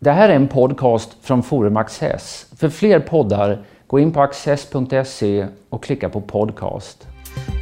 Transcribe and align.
Det 0.00 0.10
här 0.10 0.28
är 0.28 0.36
en 0.36 0.48
podcast 0.48 1.16
från 1.22 1.42
Forum 1.42 1.76
Access. 1.76 2.46
För 2.56 2.68
fler 2.68 3.00
poddar, 3.00 3.64
gå 3.86 3.98
in 3.98 4.12
på 4.12 4.22
access.se 4.22 5.46
och 5.70 5.84
klicka 5.84 6.08
på 6.08 6.20
podcast. 6.20 7.06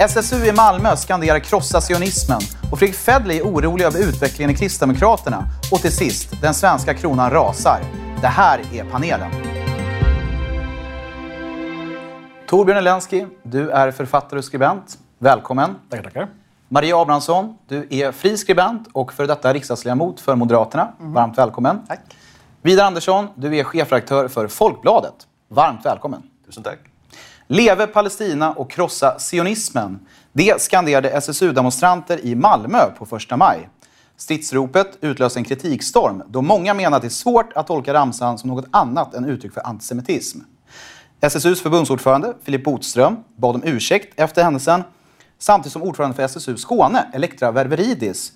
SSU 0.01 0.47
i 0.47 0.53
Malmö 0.53 0.97
skanderar 0.97 1.39
krossa 1.39 1.81
sionismen 1.81 2.41
och 2.73 2.79
Fredrik 2.79 2.97
Federley 2.97 3.39
är 3.39 3.43
orolig 3.43 3.85
över 3.85 3.99
utvecklingen 3.99 4.51
i 4.51 4.55
Kristdemokraterna. 4.55 5.45
Och 5.73 5.81
till 5.81 5.93
sist, 5.93 6.41
den 6.43 6.55
svenska 6.55 6.95
kronan 6.95 7.31
rasar. 7.31 7.81
Det 8.21 8.27
här 8.27 8.61
är 8.73 8.85
panelen. 8.85 9.31
Torbjörn 12.47 12.79
Elensky, 12.79 13.27
du 13.43 13.71
är 13.71 13.91
författare 13.91 14.39
och 14.39 14.45
skribent. 14.45 14.99
Välkommen. 15.19 15.75
Tackar, 15.91 16.03
tackar. 16.05 16.29
Maria 16.69 16.97
Abrahamsson, 17.03 17.57
du 17.69 17.87
är 17.91 18.13
fri 18.13 18.37
skribent 18.37 18.89
och 18.93 19.13
för 19.13 19.27
detta 19.27 19.53
riksdagsledamot 19.53 20.21
för 20.21 20.35
Moderaterna. 20.35 20.93
Varmt 20.99 21.39
välkommen. 21.39 21.87
Tack. 21.89 22.01
Vidar 22.67 22.85
Andersson, 22.85 23.29
du 23.35 23.57
är 23.57 23.65
chefredaktör 23.65 24.29
för 24.29 24.49
Folkbladet. 24.49 25.15
Varmt 25.49 25.87
välkommen. 25.87 26.23
Tusen 26.47 26.63
tack. 26.63 26.79
Leve 27.47 27.87
Palestina 27.87 28.53
och 28.53 28.71
krossa 28.71 29.17
sionismen. 29.19 30.07
Det 30.33 30.61
skanderade 30.63 31.11
SSU-demonstranter 31.11 32.25
i 32.25 32.35
Malmö 32.35 32.79
på 32.99 33.07
första 33.07 33.37
maj. 33.37 33.69
Stridsropet 34.17 34.99
utlöste 35.01 35.39
en 35.39 35.45
kritikstorm 35.45 36.23
då 36.29 36.43
många 36.43 36.75
menar 36.75 36.97
att 36.97 37.03
det 37.03 37.09
är 37.09 37.11
svårt 37.11 37.53
att 37.53 37.67
tolka 37.67 37.95
ramsan 37.95 38.39
som 38.39 38.51
något 38.51 38.67
annat 38.71 39.15
än 39.15 39.25
uttryck 39.25 39.53
för 39.53 39.67
antisemitism. 39.67 40.41
SSUs 41.21 41.63
förbundsordförande 41.63 42.35
Filip 42.43 42.65
Botström 42.65 43.17
bad 43.37 43.55
om 43.55 43.65
ursäkt 43.65 44.21
efter 44.21 44.45
händelsen 44.45 44.83
samtidigt 45.39 45.73
som 45.73 45.83
ordförande 45.83 46.17
för 46.17 46.23
SSU 46.23 46.57
Skåne, 46.57 47.07
Elektra 47.13 47.53
Ververidis, 47.53 48.33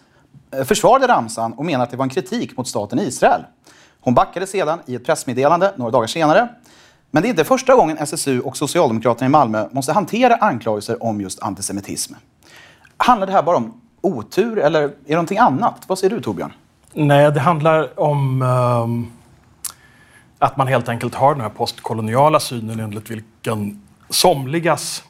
eh, 0.51 0.65
försvarade 0.65 1.09
ramsan 1.09 1.53
och 1.53 1.65
menade 1.65 1.85
att 1.85 1.91
det 1.91 1.97
var 1.97 2.05
en 2.05 2.11
kritik 2.11 2.57
mot 2.57 2.69
staten 2.69 2.99
Israel. 2.99 3.45
Hon 4.01 4.15
backade 4.15 4.47
sedan 4.47 4.79
i 4.87 4.95
ett 4.95 5.05
pressmeddelande 5.05 5.73
några 5.77 5.91
dagar 5.91 6.07
senare. 6.07 6.49
Men 7.11 7.23
det 7.23 7.29
är 7.29 7.31
inte 7.31 7.45
första 7.45 7.75
gången 7.75 7.99
SSU 7.99 8.41
och 8.41 8.57
Socialdemokraterna 8.57 9.27
i 9.27 9.29
Malmö 9.29 9.69
måste 9.73 9.93
hantera 9.93 10.35
anklagelser 10.35 11.03
om 11.03 11.21
just 11.21 11.43
antisemitism. 11.43 12.15
Handlar 12.97 13.27
det 13.27 13.33
här 13.33 13.43
bara 13.43 13.57
om 13.57 13.81
otur 14.01 14.59
eller 14.59 14.83
är 14.83 14.91
det 15.07 15.15
någonting 15.15 15.39
annat? 15.39 15.85
Vad 15.87 15.99
säger 15.99 16.15
du 16.15 16.23
Torbjörn? 16.23 16.53
Nej, 16.93 17.33
det 17.33 17.41
handlar 17.41 18.01
om 18.01 18.43
um, 18.43 19.13
att 20.39 20.57
man 20.57 20.67
helt 20.67 20.89
enkelt 20.89 21.15
har 21.15 21.35
den 21.35 21.41
här 21.41 21.49
postkoloniala 21.49 22.41
synen 22.41 22.81
enligt 22.81 23.11
vilken 23.11 23.83
somligas 24.11 25.05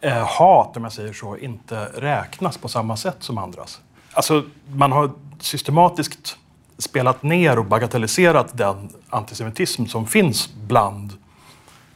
eh, 0.00 0.26
hat, 0.26 0.76
om 0.76 0.84
jag 0.84 0.92
säger 0.92 1.12
så, 1.12 1.36
inte 1.36 1.84
räknas 1.84 2.58
på 2.58 2.68
samma 2.68 2.96
sätt 2.96 3.16
som 3.20 3.38
andras. 3.38 3.80
Alltså, 4.12 4.44
man 4.68 4.92
har 4.92 5.10
systematiskt 5.40 6.36
spelat 6.78 7.22
ner 7.22 7.58
och 7.58 7.64
bagatelliserat 7.64 8.58
den 8.58 8.88
antisemitism 9.10 9.86
som 9.86 10.06
finns 10.06 10.54
bland 10.54 11.12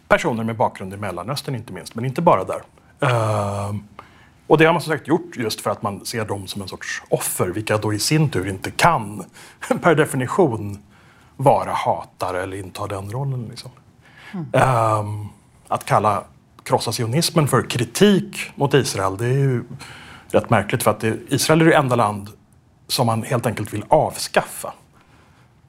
personer 0.08 0.44
med 0.44 0.56
bakgrund 0.56 0.94
i 0.94 0.96
Mellanöstern 0.96 1.54
inte 1.54 1.72
minst, 1.72 1.94
men 1.94 2.04
inte 2.04 2.22
bara 2.22 2.44
där. 2.44 2.62
Ehm, 3.00 3.84
och 4.46 4.58
det 4.58 4.64
har 4.64 4.72
man 4.72 4.82
som 4.82 4.92
sagt 4.92 5.08
gjort 5.08 5.36
just 5.36 5.60
för 5.60 5.70
att 5.70 5.82
man 5.82 6.06
ser 6.06 6.24
dem 6.24 6.46
som 6.46 6.62
en 6.62 6.68
sorts 6.68 7.02
offer, 7.08 7.46
vilka 7.46 7.78
då 7.78 7.92
i 7.92 7.98
sin 7.98 8.30
tur 8.30 8.48
inte 8.48 8.70
kan 8.70 9.24
per 9.82 9.94
definition 9.94 10.78
vara 11.36 11.72
hatare 11.72 12.42
eller 12.42 12.56
inta 12.56 12.86
den 12.86 13.10
rollen. 13.10 13.46
Liksom. 13.50 13.70
Ehm, 14.52 15.28
att 15.68 15.84
kalla 15.84 16.24
krossa 16.62 16.92
sionismen 16.92 17.48
för 17.48 17.70
kritik 17.70 18.50
mot 18.54 18.74
Israel, 18.74 19.16
det 19.16 19.26
är 19.26 19.38
ju 19.38 19.64
rätt 20.28 20.50
märkligt 20.50 20.82
för 20.82 20.90
att 20.90 21.04
Israel 21.28 21.60
är 21.60 21.64
det 21.64 21.76
enda 21.76 21.96
land 21.96 22.28
som 22.90 23.06
man 23.06 23.22
helt 23.22 23.46
enkelt 23.46 23.74
vill 23.74 23.84
avskaffa. 23.88 24.72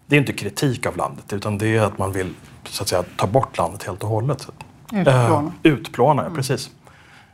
Det 0.05 0.15
är 0.15 0.19
inte 0.19 0.33
kritik 0.33 0.85
av 0.85 0.97
landet 0.97 1.33
utan 1.33 1.57
det 1.57 1.77
är 1.77 1.81
att 1.81 1.97
man 1.97 2.11
vill 2.11 2.33
så 2.63 2.83
att 2.83 2.89
säga, 2.89 3.03
ta 3.17 3.27
bort 3.27 3.57
landet 3.57 3.83
helt 3.83 4.03
och 4.03 4.09
hållet. 4.09 4.47
Utplåna. 4.91 5.51
Eh, 5.63 5.71
utplåna, 5.71 6.23
ja, 6.23 6.35
precis. 6.35 6.69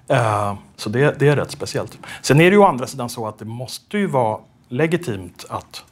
Eh, 0.07 0.53
så 0.75 0.89
det, 0.89 1.19
det 1.19 1.27
är 1.27 1.35
rätt 1.35 1.51
speciellt. 1.51 1.97
Sen 2.21 2.41
är 2.41 2.45
det 2.45 2.51
ju 2.51 2.57
å 2.57 2.65
andra 2.65 2.87
sidan 2.87 3.09
så 3.09 3.27
att 3.27 3.39
det 3.39 3.45
måste 3.45 3.97
ju 3.97 4.07
vara 4.07 4.39
legitimt 4.69 5.45
att 5.49 5.83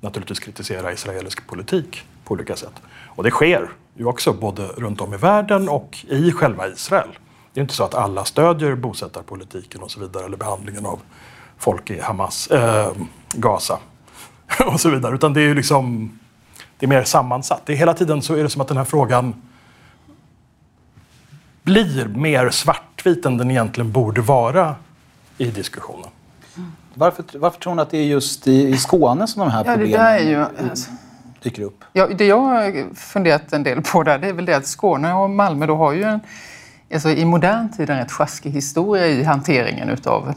naturligtvis 0.00 0.40
kritisera 0.40 0.92
israelisk 0.92 1.46
politik 1.46 2.02
på 2.24 2.34
olika 2.34 2.56
sätt. 2.56 2.74
Och 3.06 3.24
det 3.24 3.30
sker 3.30 3.70
ju 3.94 4.04
också 4.04 4.32
både 4.32 4.62
runt 4.62 5.00
om 5.00 5.14
i 5.14 5.16
världen 5.16 5.68
och 5.68 5.98
i 6.08 6.32
själva 6.32 6.68
Israel. 6.68 7.08
Det 7.52 7.60
är 7.60 7.62
inte 7.62 7.74
så 7.74 7.84
att 7.84 7.94
alla 7.94 8.24
stödjer 8.24 8.74
bosättarpolitiken 8.74 9.82
och 9.82 9.90
så 9.90 10.00
vidare 10.00 10.24
eller 10.24 10.36
behandlingen 10.36 10.86
av 10.86 11.00
folk 11.58 11.90
i 11.90 12.00
Hamas, 12.00 12.46
eh, 12.46 12.92
Gaza 13.32 13.78
och 14.66 14.80
så 14.80 14.90
vidare. 14.90 15.14
Utan 15.14 15.32
det 15.32 15.40
är 15.40 15.44
ju 15.44 15.54
liksom 15.54 16.12
det 16.78 16.86
är 16.86 16.88
mer 16.88 17.04
sammansatt. 17.04 17.62
Det 17.66 17.72
är 17.72 17.76
hela 17.76 17.94
tiden 17.94 18.22
så 18.22 18.34
är 18.34 18.42
det 18.42 18.48
som 18.48 18.60
att 18.60 18.68
den 18.68 18.76
här 18.76 18.84
frågan 18.84 19.34
blir 21.62 22.08
mer 22.08 22.50
svartvit 22.50 23.26
än 23.26 23.36
den 23.36 23.50
egentligen 23.50 23.92
borde 23.92 24.20
vara 24.20 24.74
i 25.38 25.50
diskussionen. 25.50 26.08
Varför, 26.94 27.24
varför 27.34 27.60
tror 27.60 27.74
ni 27.74 27.82
att 27.82 27.90
det 27.90 27.98
är 27.98 28.04
just 28.04 28.46
i, 28.46 28.68
i 28.68 28.76
Skåne 28.76 29.26
som 29.26 29.40
de 29.40 29.50
här 29.50 29.64
Ja, 29.64 29.70
det 29.70 29.76
problemen 29.76 30.00
där 30.00 30.14
är 30.14 30.30
ju... 30.30 30.68
Alltså, 30.70 30.90
dyker 31.42 31.62
upp? 31.62 31.84
ja, 31.92 32.06
det 32.06 32.26
jag 32.26 32.40
har 32.40 32.94
funderat 32.94 33.52
en 33.52 33.62
del 33.62 33.82
på 33.82 34.02
där, 34.02 34.18
det 34.18 34.28
är 34.28 34.32
väl 34.32 34.44
det 34.44 34.56
att 34.56 34.66
Skåne 34.66 35.14
och 35.14 35.30
Malmö 35.30 35.66
då 35.66 35.76
har 35.76 35.92
ju 35.92 36.02
en, 36.02 36.20
alltså 36.92 37.10
i 37.10 37.24
modern 37.24 37.72
tid 37.72 37.90
en 37.90 37.96
rätt 37.98 38.12
sjaskig 38.12 38.50
historia 38.50 39.06
i 39.06 39.22
hanteringen 39.22 39.88
utav 39.88 40.34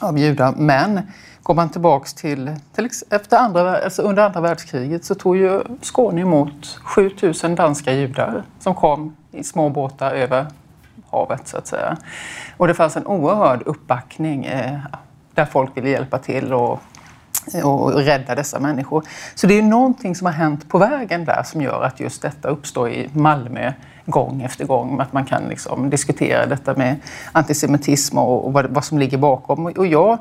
av 0.00 0.18
judar. 0.18 0.54
Men 0.56 1.00
går 1.42 1.54
man 1.54 1.68
tillbaks 1.68 2.14
till, 2.14 2.56
till 2.74 2.88
efter 3.10 3.36
andra, 3.36 3.78
alltså 3.78 4.02
under 4.02 4.22
andra 4.22 4.40
världskriget 4.40 5.04
så 5.04 5.14
tog 5.14 5.36
ju 5.36 5.62
Skåne 5.82 6.20
emot 6.20 6.80
7000 6.82 7.54
danska 7.54 7.92
judar 7.92 8.42
som 8.58 8.74
kom 8.74 9.16
i 9.32 9.44
små 9.44 9.68
båtar 9.68 10.10
över 10.10 10.46
havet 11.10 11.48
så 11.48 11.56
att 11.56 11.66
säga. 11.66 11.96
Och 12.56 12.66
det 12.66 12.74
fanns 12.74 12.96
en 12.96 13.06
oerhörd 13.06 13.62
uppbackning 13.66 14.44
eh, 14.44 14.78
där 15.34 15.44
folk 15.44 15.76
ville 15.76 15.88
hjälpa 15.90 16.18
till 16.18 16.52
och, 16.52 16.80
och 17.64 17.92
rädda 17.92 18.34
dessa 18.34 18.58
människor. 18.58 19.04
Så 19.34 19.46
det 19.46 19.54
är 19.54 19.62
ju 19.62 19.68
någonting 19.68 20.14
som 20.14 20.26
har 20.26 20.32
hänt 20.32 20.68
på 20.68 20.78
vägen 20.78 21.24
där 21.24 21.42
som 21.42 21.62
gör 21.62 21.82
att 21.82 22.00
just 22.00 22.22
detta 22.22 22.48
uppstår 22.48 22.90
i 22.90 23.08
Malmö 23.12 23.72
gång 24.06 24.42
efter 24.42 24.64
gång. 24.64 25.00
Att 25.00 25.12
man 25.12 25.24
kan 25.24 25.42
liksom 25.48 25.90
diskutera 25.90 26.46
detta 26.46 26.74
med 26.74 26.96
antisemitism 27.32 28.18
och, 28.18 28.52
vad, 28.52 28.66
vad 28.66 28.84
som 28.84 28.98
ligger 28.98 29.18
bakom. 29.18 29.66
Och 29.66 29.86
jag, 29.86 30.18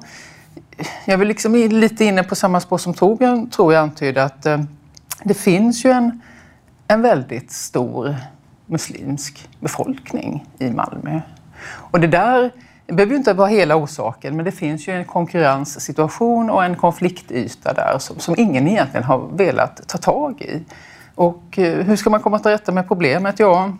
jag 1.05 1.21
är 1.21 1.25
liksom 1.25 1.55
lite 1.55 2.05
inne 2.05 2.23
på 2.23 2.35
samma 2.35 2.59
spår 2.59 2.77
som 2.77 2.93
Torbjörn 2.93 3.49
tror 3.49 3.73
jag 3.73 3.83
antydde 3.83 4.23
att 4.23 4.45
eh, 4.45 4.61
det 5.23 5.33
finns 5.33 5.85
ju 5.85 5.91
en, 5.91 6.21
en 6.87 7.01
väldigt 7.01 7.51
stor 7.51 8.15
muslimsk 8.65 9.49
befolkning 9.59 10.45
i 10.59 10.69
Malmö. 10.69 11.21
Och 11.67 11.99
det 11.99 12.07
där 12.07 12.51
det 12.87 12.93
behöver 12.93 13.11
ju 13.11 13.17
inte 13.17 13.33
vara 13.33 13.47
hela 13.47 13.75
orsaken, 13.75 14.35
men 14.35 14.45
det 14.45 14.51
finns 14.51 14.87
ju 14.87 14.93
en 14.93 15.05
konkurrenssituation 15.05 16.49
och 16.49 16.63
en 16.63 16.75
konfliktyta 16.75 17.73
där 17.73 17.97
som, 17.99 18.19
som 18.19 18.35
ingen 18.37 18.67
egentligen 18.67 19.03
har 19.03 19.27
velat 19.33 19.87
ta 19.87 19.97
tag 19.97 20.41
i. 20.41 20.63
Och 21.15 21.59
eh, 21.59 21.85
hur 21.85 21.95
ska 21.95 22.09
man 22.09 22.19
komma 22.19 22.39
till 22.39 22.51
rätta 22.51 22.71
med 22.71 22.87
problemet? 22.87 23.39
Ja, 23.39 23.73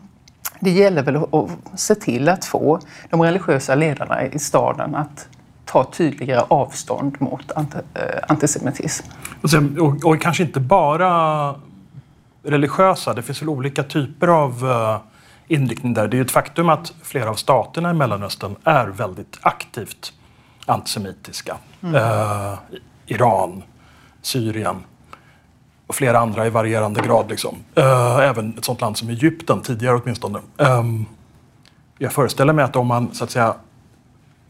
det 0.59 0.71
gäller 0.71 1.03
väl 1.03 1.15
att, 1.15 1.79
se 1.79 1.95
till 1.95 2.29
att 2.29 2.45
få 2.45 2.79
de 3.09 3.21
religiösa 3.21 3.75
ledarna 3.75 4.25
i 4.25 4.39
staden 4.39 4.95
att 4.95 5.27
ta 5.65 5.83
tydligare 5.83 6.45
avstånd 6.47 7.15
mot 7.19 7.51
eh, 7.57 7.63
antisemitism. 8.27 9.05
Och, 9.41 9.49
sen, 9.49 9.79
och, 9.79 10.05
och 10.05 10.21
kanske 10.21 10.43
inte 10.43 10.59
bara 10.59 11.55
religiösa, 12.43 13.13
det 13.13 13.21
finns 13.21 13.41
väl 13.41 13.49
olika 13.49 13.83
typer 13.83 14.27
av 14.27 14.63
uh, 14.63 14.97
inriktning 15.47 15.93
där. 15.93 16.07
Det 16.07 16.17
är 16.17 16.21
ett 16.21 16.31
faktum 16.31 16.69
att 16.69 16.93
flera 17.01 17.29
av 17.29 17.35
staterna 17.35 17.91
i 17.91 17.93
Mellanöstern 17.93 18.55
är 18.63 18.87
väldigt 18.87 19.37
aktivt 19.41 20.13
antisemitiska. 20.65 21.57
Eh, 21.81 22.53
Iran, 23.05 23.63
Syrien 24.21 24.75
och 25.87 25.95
flera 25.95 26.19
andra 26.19 26.47
i 26.47 26.49
varierande 26.49 27.01
grad. 27.01 27.29
Liksom. 27.29 27.55
Eh, 27.75 28.17
även 28.17 28.57
ett 28.57 28.65
sånt 28.65 28.81
land 28.81 28.97
som 28.97 29.09
Egypten, 29.09 29.61
tidigare 29.61 29.95
åtminstone. 30.03 30.39
Ehm, 30.57 31.05
jag 31.97 32.13
föreställer 32.13 32.53
mig 32.53 32.65
att 32.65 32.75
om 32.75 32.87
man 32.87 33.13
så 33.13 33.23
att 33.23 33.31
säga 33.31 33.55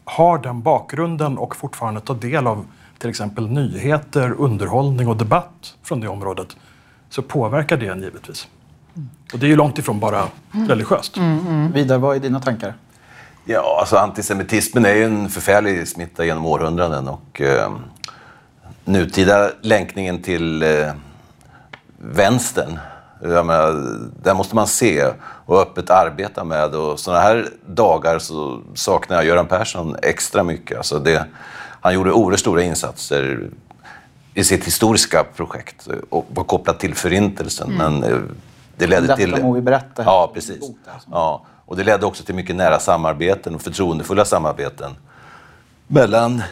har 0.06 0.38
den 0.38 0.62
bakgrunden 0.62 1.38
och 1.38 1.56
fortfarande 1.56 2.02
tar 2.02 2.16
del 2.16 2.48
av 2.48 2.66
till 2.98 3.10
exempel 3.10 3.48
nyheter, 3.48 4.34
underhållning 4.38 5.08
och 5.08 5.18
debatt 5.18 5.76
från 5.84 6.02
det 6.02 6.08
området 6.08 6.58
så 7.10 7.22
påverkar 7.22 7.78
det 7.78 7.88
en 7.88 8.02
givetvis. 8.02 8.48
Och 9.34 9.40
det 9.40 9.46
är 9.46 9.48
ju 9.50 9.56
långt 9.56 9.78
ifrån 9.78 10.00
bara 10.00 10.24
religiöst. 10.52 11.18
Vidar, 11.74 11.98
vad 11.98 12.16
är 12.16 12.20
dina 12.20 12.40
tankar? 12.40 12.74
Ja, 13.46 13.78
alltså 13.80 13.98
antisemitismen 13.98 14.86
är 14.86 14.94
ju 14.94 15.04
en 15.04 15.30
förfärlig 15.30 15.88
smitta 15.88 16.26
genom 16.26 16.46
århundraden 16.46 17.08
och 17.08 17.42
eh, 17.42 17.72
nutida 18.86 19.52
länkningen 19.62 20.22
till 20.22 20.64
eh, 20.64 20.92
vänstern, 21.98 22.80
jag 23.22 23.46
menar, 23.46 24.00
där 24.24 24.34
måste 24.34 24.56
man 24.56 24.68
se 24.68 25.12
och 25.46 25.62
öppet 25.62 25.90
arbeta 25.90 26.44
med. 26.44 26.76
Och 26.76 27.00
sådana 27.00 27.22
här 27.22 27.50
dagar 27.66 28.20
så 28.20 28.62
saknar 28.74 29.16
jag 29.16 29.26
Göran 29.26 29.48
Persson 29.48 29.96
extra 30.02 30.44
mycket. 30.44 30.78
Alltså 30.78 31.00
det, 31.00 31.26
han 31.82 31.94
gjorde 31.94 32.12
oerhört 32.12 32.40
stora 32.40 32.64
insatser 32.64 33.50
i 34.34 34.44
sitt 34.44 34.66
historiska 34.66 35.24
projekt 35.24 35.88
och 36.10 36.26
var 36.34 36.44
kopplat 36.44 36.80
till 36.80 36.96
Förintelsen. 36.96 37.72
Men 37.78 38.04
eh, 38.04 38.20
det 38.78 38.88
ledde 38.88 39.08
Detta 39.08 39.16
till... 39.16 39.44
må 39.44 39.54
vi 39.54 39.62
berätta. 39.62 40.04
Ja, 40.04 40.32
precis. 40.34 40.72
Ja, 41.12 41.42
och 41.66 41.76
det 41.76 41.84
ledde 41.84 42.06
också 42.06 42.24
till 42.24 42.36
mycket 42.36 42.56
nära 42.56 42.80
samarbeten 42.80 43.56
och 43.56 43.62
förtroendefulla 43.62 44.26
samarbeten 44.26 44.96
mellan 45.88 46.44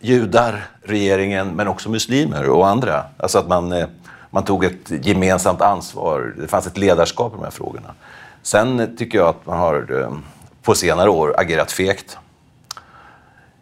judar, 0.00 0.66
regeringen, 0.82 1.48
men 1.48 1.68
också 1.68 1.90
muslimer 1.90 2.50
och 2.50 2.68
andra. 2.68 3.04
Alltså 3.16 3.38
att 3.38 3.48
man, 3.48 3.72
eh, 3.72 3.86
man 4.30 4.44
tog 4.44 4.64
ett 4.64 5.06
gemensamt 5.06 5.60
ansvar. 5.60 6.34
Det 6.38 6.48
fanns 6.48 6.66
ett 6.66 6.76
ledarskap 6.76 7.32
i 7.32 7.36
de 7.36 7.44
här 7.44 7.50
frågorna. 7.50 7.94
Sen 8.42 8.96
tycker 8.96 9.18
jag 9.18 9.28
att 9.28 9.46
man 9.46 9.58
har 9.58 10.00
eh, 10.00 10.16
på 10.62 10.74
senare 10.74 11.10
år 11.10 11.34
agerat 11.40 11.72
fegt. 11.72 12.18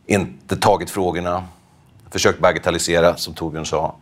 Inte 0.06 0.56
tagit 0.56 0.90
frågorna, 0.90 1.44
försökt 2.10 2.40
bagatellisera, 2.40 3.16
som 3.16 3.34
Torbjörn 3.34 3.66
sa. 3.66 3.94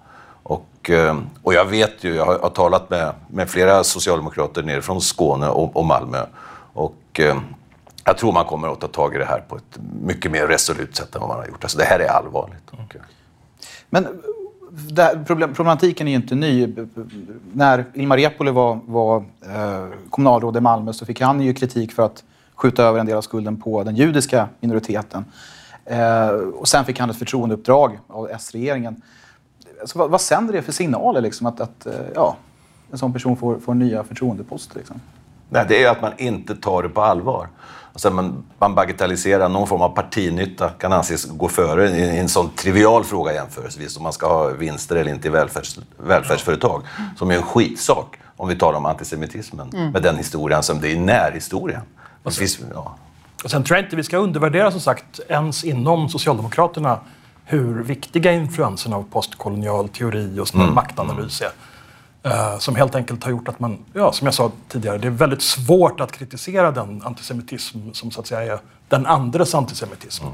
Och, 0.43 0.91
eh, 0.91 1.19
och 1.43 1.55
jag 1.55 1.65
vet 1.65 2.05
ju, 2.05 2.15
jag 2.15 2.27
har, 2.27 2.39
har 2.39 2.51
talat 2.51 2.91
med, 2.91 3.13
med 3.29 3.51
flera 3.51 3.85
socialdemokrater 3.85 4.63
nere 4.63 4.83
från 4.83 5.01
Skåne 5.01 5.49
och, 5.49 5.77
och 5.77 5.85
Malmö. 5.85 6.27
Och 6.73 7.21
eh, 7.21 7.37
jag 8.05 8.19
tror 8.19 8.33
man 8.33 8.45
kommer 8.45 8.69
att 8.69 8.81
ta 8.81 8.87
tag 8.89 9.15
i 9.15 9.19
det 9.19 9.25
här 9.25 9.45
på 9.49 9.57
ett 9.57 9.79
mycket 10.03 10.31
mer 10.31 10.47
resolut 10.47 10.97
sätt 10.97 11.15
än 11.15 11.21
vad 11.21 11.29
man 11.29 11.39
har 11.39 11.47
gjort. 11.47 11.65
Alltså 11.65 11.79
det 11.79 11.85
här 11.85 12.01
är 12.01 12.09
allvarligt. 12.09 12.71
Och, 12.71 12.97
eh, 12.97 13.03
Men 13.91 14.07
här, 14.97 15.25
problem, 15.25 15.55
problematiken 15.55 16.07
är 16.07 16.11
ju 16.11 16.17
inte 16.17 16.35
ny. 16.35 16.75
När 17.53 17.85
Ilmar 17.95 18.17
Reepalu 18.17 18.51
var, 18.51 18.81
var 18.87 19.17
eh, 19.17 19.87
kommunalråd 20.11 20.57
i 20.57 20.61
Malmö 20.61 20.93
så 20.93 21.07
fick 21.07 21.21
han 21.21 21.41
ju 21.41 21.55
kritik 21.55 21.93
för 21.93 22.03
att 22.03 22.25
skjuta 22.55 22.85
över 22.85 23.01
en 23.01 23.07
del 23.07 23.17
av 23.17 23.23
skulden 23.23 23.61
på 23.61 23.83
den 23.83 23.97
judiska 23.97 24.49
minoriteten. 24.61 25.25
Eh, 25.85 26.29
och 26.31 26.69
sen 26.69 26.85
fick 26.85 26.99
han 26.99 27.11
ett 27.11 27.19
förtroendeuppdrag 27.19 27.99
av 28.07 28.31
S-regeringen. 28.31 29.03
Alltså, 29.81 29.99
vad, 29.99 30.11
vad 30.11 30.21
sänder 30.21 30.53
det 30.53 30.63
för 30.63 30.73
signaler 30.73 31.21
liksom, 31.21 31.47
att, 31.47 31.61
att 31.61 31.87
eh, 31.87 31.93
ja, 32.15 32.37
en 32.93 32.99
sån 32.99 33.13
person 33.13 33.37
får, 33.37 33.59
får 33.59 33.75
nya 33.75 34.05
förtroendeposter? 34.05 34.79
Liksom? 34.79 35.01
Nej, 35.49 35.65
det 35.69 35.77
är 35.77 35.81
ju 35.81 35.87
att 35.87 36.03
man 36.03 36.13
inte 36.17 36.57
tar 36.57 36.83
det 36.83 36.89
på 36.89 37.03
allvar. 37.03 37.49
Alltså 37.93 38.11
man, 38.11 38.45
man 38.59 38.75
bagatelliserar 38.75 39.49
någon 39.49 39.67
form 39.67 39.83
av 39.83 39.89
partinytta, 39.89 40.69
kan 40.69 40.93
anses 40.93 41.25
gå 41.25 41.49
före 41.49 41.91
i 41.91 42.01
i 42.01 42.19
en 42.19 42.29
sån 42.29 42.51
trivial 42.51 43.05
fråga 43.05 43.33
jämförelsevis, 43.33 43.97
om 43.97 44.03
man 44.03 44.13
ska 44.13 44.29
ha 44.29 44.49
vinster 44.49 44.97
eller 44.97 45.13
inte 45.13 45.29
i 45.29 45.31
välfärds, 45.31 45.79
välfärdsföretag, 45.97 46.83
som 47.17 47.31
är 47.31 47.35
en 47.35 47.43
skitsak 47.43 48.17
om 48.37 48.49
vi 48.49 48.57
talar 48.57 48.79
om 48.79 48.87
antisemitismen, 48.87 49.69
med 49.93 50.03
den 50.03 50.17
historien 50.17 50.63
som 50.63 50.81
det 50.81 50.93
är 50.93 50.97
närhistorien. 50.97 51.83
Det 52.23 52.31
finns, 52.31 52.59
ja. 52.75 52.97
Och 53.45 53.51
sen 53.51 53.65
tror 53.65 53.77
jag 53.77 53.87
inte 53.87 53.97
vi 53.97 54.03
ska 54.03 54.17
undervärdera 54.17 54.71
som 54.71 54.81
sagt 54.81 55.21
ens 55.29 55.65
inom 55.65 56.09
Socialdemokraterna 56.09 56.99
hur 57.51 57.83
viktiga 57.83 58.33
influenserna 58.33 58.97
av 58.97 59.03
postkolonial 59.03 59.89
teori 59.89 60.41
och 60.41 60.49
sån 60.49 60.61
här 60.61 60.71
maktanalys 60.71 61.43
är. 61.43 61.51
Eh, 62.23 62.59
som 62.59 62.77
helt 62.77 62.95
enkelt 62.95 63.25
har 63.25 63.31
gjort 63.31 63.49
att 63.49 63.61
man, 63.61 63.79
ja, 63.93 64.13
som 64.13 64.25
jag 64.27 64.35
sa 64.35 64.53
tidigare, 64.69 64.99
det 64.99 65.07
är 65.07 65.11
väldigt 65.11 65.43
svårt 65.43 66.01
att 66.01 66.13
kritisera 66.13 66.71
den 66.71 67.03
antisemitism 67.03 67.79
som 67.93 68.11
så 68.11 68.21
att 68.21 68.27
säga 68.27 68.55
är 68.55 68.61
den 68.89 69.07
andres 69.07 69.55
antisemitism. 69.55 70.25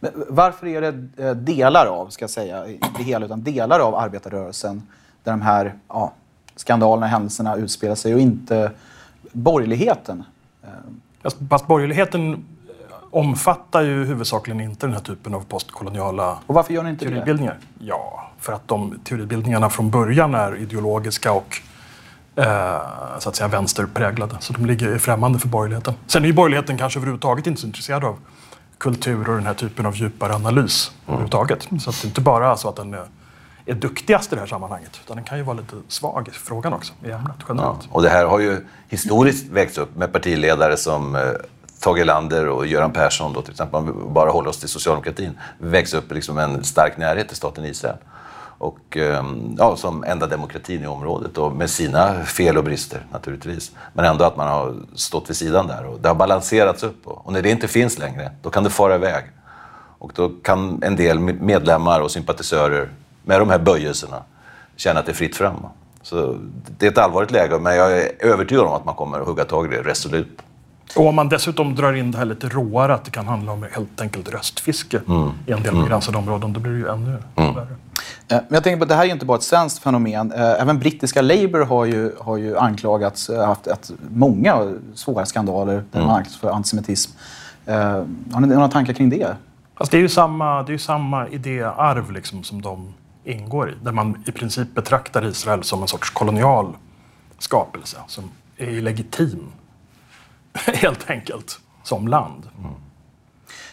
Men 0.00 0.12
varför 0.28 0.66
är 0.66 0.80
det 0.80 1.24
eh, 1.28 1.34
delar 1.34 1.86
av, 1.86 2.08
ska 2.08 2.22
jag 2.22 2.30
säga, 2.30 2.68
inte 2.68 3.02
hela, 3.02 3.26
utan 3.26 3.42
delar 3.42 3.80
av 3.80 3.94
arbetarrörelsen 3.94 4.82
där 5.24 5.32
de 5.32 5.42
här 5.42 5.74
ja, 5.88 6.12
skandalerna, 6.56 7.06
händelserna 7.06 7.56
utspelar 7.56 7.94
sig 7.94 8.14
och 8.14 8.20
inte 8.20 8.72
borgerligheten? 9.32 10.24
Fast- 11.22 11.36
Fast 11.50 11.66
borgerligheten 11.66 12.32
eh, 12.32 12.38
omfattar 13.10 13.82
ju 13.82 14.04
huvudsakligen 14.04 14.60
inte 14.60 14.86
den 14.86 14.92
här 14.94 15.00
typen 15.02 15.34
av 15.34 15.44
postkoloniala 15.44 16.38
Och 16.46 16.54
varför 16.54 16.74
gör 16.74 16.82
ni 16.82 16.90
inte 16.90 17.04
det? 17.04 17.10
teoribildningar. 17.10 17.58
Ja, 17.78 18.30
för 18.38 18.52
att 18.52 18.68
de 18.68 18.98
teoribildningarna 19.04 19.70
från 19.70 19.90
början 19.90 20.34
är 20.34 20.56
ideologiska 20.56 21.32
och 21.32 21.56
eh, 22.36 22.80
så 23.18 23.28
att 23.28 23.36
säga 23.36 23.48
vänsterpräglade. 23.48 24.36
Så 24.40 24.52
de 24.52 24.66
ligger 24.66 24.98
främmande 24.98 25.38
för 25.38 25.48
borgerligheten. 25.48 25.94
Sen 26.06 26.22
är 26.22 26.26
ju 26.26 26.32
borgerligheten 26.34 26.78
kanske 26.78 26.98
överhuvudtaget 26.98 27.46
inte 27.46 27.60
så 27.60 27.66
intresserad 27.66 28.04
av 28.04 28.16
kultur 28.78 29.28
och 29.28 29.34
den 29.36 29.46
här 29.46 29.54
typen 29.54 29.86
av 29.86 29.96
djupare 29.96 30.34
analys 30.34 30.92
överhuvudtaget. 31.06 31.68
Så 31.80 31.90
att 31.90 32.00
det 32.02 32.06
är 32.06 32.08
inte 32.08 32.20
bara 32.20 32.56
så 32.56 32.68
att 32.68 32.76
den 32.76 32.94
är, 32.94 33.04
är 33.66 33.74
duktigast 33.74 34.32
i 34.32 34.34
det 34.34 34.40
här 34.40 34.48
sammanhanget, 34.48 35.00
utan 35.04 35.16
den 35.16 35.24
kan 35.24 35.38
ju 35.38 35.44
vara 35.44 35.56
lite 35.56 35.76
svag 35.88 36.28
i 36.28 36.30
frågan 36.30 36.72
också, 36.72 36.92
i 37.04 37.10
ämnet 37.10 37.32
Ja. 37.38 37.44
generellt. 37.48 37.88
Och 37.92 38.02
det 38.02 38.08
här 38.08 38.26
har 38.26 38.38
ju 38.38 38.66
historiskt 38.88 39.48
växt 39.50 39.78
upp 39.78 39.96
med 39.96 40.12
partiledare 40.12 40.76
som 40.76 41.14
eh, 41.16 41.22
Tage 41.80 41.98
Erlander 41.98 42.48
och 42.48 42.66
Göran 42.66 42.92
Persson, 42.92 43.32
då, 43.32 43.42
till 43.42 43.50
exempel, 43.50 43.78
om 43.78 43.86
vi 43.86 43.92
bara 43.92 44.30
håller 44.30 44.50
oss 44.50 44.60
till 44.60 44.68
socialdemokratin, 44.68 45.38
växt 45.58 45.94
upp 45.94 46.12
i 46.12 46.14
liksom 46.14 46.38
en 46.38 46.64
stark 46.64 46.96
närhet 46.96 47.28
till 47.28 47.36
staten 47.36 47.64
Israel. 47.64 47.96
Och 48.58 48.96
ehm, 48.96 49.54
ja, 49.58 49.76
som 49.76 50.04
enda 50.04 50.26
demokratin 50.26 50.84
i 50.84 50.86
området 50.86 51.38
och 51.38 51.52
med 51.52 51.70
sina 51.70 52.24
fel 52.24 52.58
och 52.58 52.64
brister 52.64 53.06
naturligtvis. 53.12 53.72
Men 53.92 54.04
ändå 54.04 54.24
att 54.24 54.36
man 54.36 54.48
har 54.48 54.74
stått 54.94 55.30
vid 55.30 55.36
sidan 55.36 55.66
där 55.66 55.86
och 55.86 56.00
det 56.00 56.08
har 56.08 56.14
balanserats 56.14 56.82
upp. 56.82 57.06
Och, 57.06 57.26
och 57.26 57.32
när 57.32 57.42
det 57.42 57.50
inte 57.50 57.68
finns 57.68 57.98
längre, 57.98 58.30
då 58.42 58.50
kan 58.50 58.64
det 58.64 58.70
fara 58.70 58.94
iväg. 58.94 59.24
Och 59.98 60.12
då 60.14 60.28
kan 60.28 60.82
en 60.82 60.96
del 60.96 61.18
medlemmar 61.18 62.00
och 62.00 62.10
sympatisörer 62.10 62.90
med 63.22 63.40
de 63.40 63.50
här 63.50 63.58
böjelserna 63.58 64.22
känna 64.76 65.00
att 65.00 65.06
det 65.06 65.12
är 65.12 65.14
fritt 65.14 65.36
fram. 65.36 65.66
Så 66.02 66.38
det 66.78 66.86
är 66.86 66.90
ett 66.90 66.98
allvarligt 66.98 67.30
läge, 67.30 67.58
men 67.58 67.76
jag 67.76 67.98
är 67.98 68.12
övertygad 68.18 68.64
om 68.64 68.72
att 68.72 68.84
man 68.84 68.94
kommer 68.94 69.20
att 69.20 69.26
hugga 69.26 69.44
tag 69.44 69.66
i 69.66 69.76
det 69.76 69.82
resolut. 69.82 70.42
Och 70.96 71.06
om 71.06 71.14
man 71.14 71.28
dessutom 71.28 71.74
drar 71.74 71.92
in 71.92 72.10
det 72.10 72.18
här 72.18 72.24
lite 72.24 72.48
råare, 72.48 72.94
att 72.94 73.04
det 73.04 73.10
kan 73.10 73.26
handla 73.26 73.52
om 73.52 73.66
helt 73.72 74.00
enkelt 74.00 74.28
röstfiske 74.28 75.00
Mm. 75.08 75.30
i 75.46 75.52
en 75.52 75.62
del 75.62 75.74
begränsade 75.82 76.18
områden, 76.18 76.52
då 76.52 76.60
blir 76.60 76.72
det 76.72 76.78
ju 76.78 76.88
ännu 76.88 77.16
värre. 77.34 77.60
Eh, 77.60 77.66
Men 78.28 78.44
jag 78.48 78.64
tänker 78.64 78.76
på 78.76 78.82
att 78.82 78.88
det 78.88 78.94
här 78.94 79.02
är 79.02 79.06
ju 79.06 79.12
inte 79.12 79.26
bara 79.26 79.36
ett 79.36 79.42
svenskt 79.42 79.82
fenomen. 79.82 80.32
Eh, 80.32 80.40
Även 80.62 80.78
brittiska 80.78 81.22
Labour 81.22 81.64
har 81.64 81.84
ju, 81.84 82.12
har 82.20 82.36
ju 82.36 82.58
anklagats, 82.58 83.30
eh, 83.30 83.46
haft 83.46 83.66
ett, 83.66 83.90
många 84.10 84.72
svåra 84.94 85.26
skandaler 85.26 85.84
där 85.92 86.00
man 86.00 86.08
anklagats 86.10 86.36
för 86.36 86.50
antisemitism. 86.50 87.12
Har 88.32 88.40
ni 88.40 88.46
några 88.46 88.68
tankar 88.68 88.92
kring 88.92 89.10
det? 89.10 89.36
Fast 89.78 89.90
det 89.90 89.96
är 89.96 90.00
ju 90.00 90.08
samma, 90.08 90.62
det 90.62 90.70
är 90.70 90.72
ju 90.72 90.78
samma 90.78 91.28
idéarv 91.28 92.12
liksom 92.12 92.44
som 92.44 92.62
de 92.62 92.94
ingår 93.24 93.70
i. 93.70 93.74
Där 93.82 93.92
man 93.92 94.24
i 94.26 94.32
princip 94.32 94.74
betraktar 94.74 95.24
Israel 95.26 95.62
som 95.62 95.82
en 95.82 95.88
sorts 95.88 96.10
kolonial 96.10 96.76
skapelse 97.38 97.96
som 98.06 98.24
är 98.56 98.68
illegitim, 98.68 99.40
helt 100.74 101.10
enkelt, 101.10 101.58
som 101.82 102.08
land. 102.08 102.42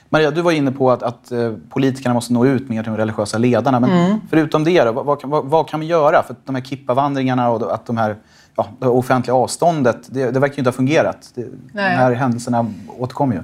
Maria, 0.09 0.31
du 0.31 0.41
var 0.41 0.51
inne 0.51 0.71
på 0.71 0.91
att, 0.91 1.03
att 1.03 1.31
eh, 1.31 1.53
politikerna 1.69 2.13
måste 2.13 2.33
nå 2.33 2.45
ut 2.45 2.69
mer 2.69 2.83
till 2.83 2.91
de 2.91 2.97
religiösa 2.97 3.37
ledarna. 3.37 3.79
Men 3.79 4.19
förutom 4.29 4.63
det, 4.63 4.83
då, 4.83 4.91
vad, 4.91 5.05
vad, 5.05 5.21
kan- 5.21 5.49
vad, 5.49 5.67
kan 5.69 5.79
vi 5.79 5.85
göra? 5.85 6.23
För 6.23 6.33
att 6.33 6.45
de 6.45 6.55
här 6.55 6.61
kippavandringarna 6.61 7.49
och 7.49 7.73
att 7.73 7.85
de 7.85 7.97
här, 7.97 8.15
ja, 8.55 8.67
det 8.79 8.87
offentliga 8.87 9.35
avståndet, 9.35 9.97
det, 10.07 10.31
det 10.31 10.39
verkar 10.39 10.55
ju 10.55 10.59
inte 10.59 10.67
ha 10.69 10.73
fungerat. 10.75 11.31
Det, 11.35 11.41
de 11.73 11.79
här 11.81 12.11
händelserna 12.11 12.65
återkommer 12.97 13.35
ju. 13.35 13.41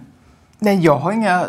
Nej, 0.63 0.79
jag 0.79 0.95
har 0.97 1.11
inga, 1.11 1.47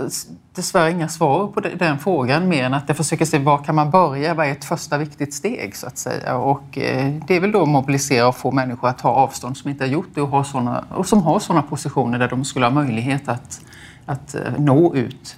dessvärre 0.55 0.91
inga 0.91 1.09
svar 1.09 1.47
på 1.47 1.61
de- 1.61 1.75
den 1.77 1.99
frågan 1.99 2.49
mer 2.49 2.65
än 2.65 2.75
att 2.75 2.85
jag 2.87 2.97
försöker 2.97 3.25
se 3.25 3.39
var 3.39 3.59
kan 3.65 3.75
man 3.75 3.91
börja, 3.91 4.35
vad 4.35 4.47
är 4.47 4.51
ett 4.53 4.65
första 4.65 4.99
viktigt 4.99 5.35
steg 5.35 5.77
så 5.77 5.87
att 5.87 5.99
säga. 5.99 6.37
Och 6.37 6.79
eh, 6.79 7.15
det 7.27 7.37
är 7.37 7.41
väl 7.41 7.53
då 7.53 7.63
att 7.63 7.69
mobilisera 7.69 8.29
och 8.29 8.37
få 8.37 8.51
människor 8.51 8.89
att 8.89 8.99
ta 8.99 9.09
avstånd 9.09 9.57
som 9.57 9.71
inte 9.71 9.85
har 9.85 9.89
gjort 9.89 10.09
det 10.15 10.23
och, 10.23 10.29
ha 10.29 10.45
såna, 10.45 10.85
och 10.91 11.07
som 11.07 11.23
har 11.23 11.39
sådana 11.39 11.63
positioner 11.63 12.19
där 12.19 12.29
de 12.29 12.45
skulle 12.45 12.67
ha 12.67 12.71
möjlighet 12.71 13.29
att, 13.29 13.61
att 14.07 14.35
eh, 14.35 14.41
nå 14.59 14.95
ut. 14.95 15.37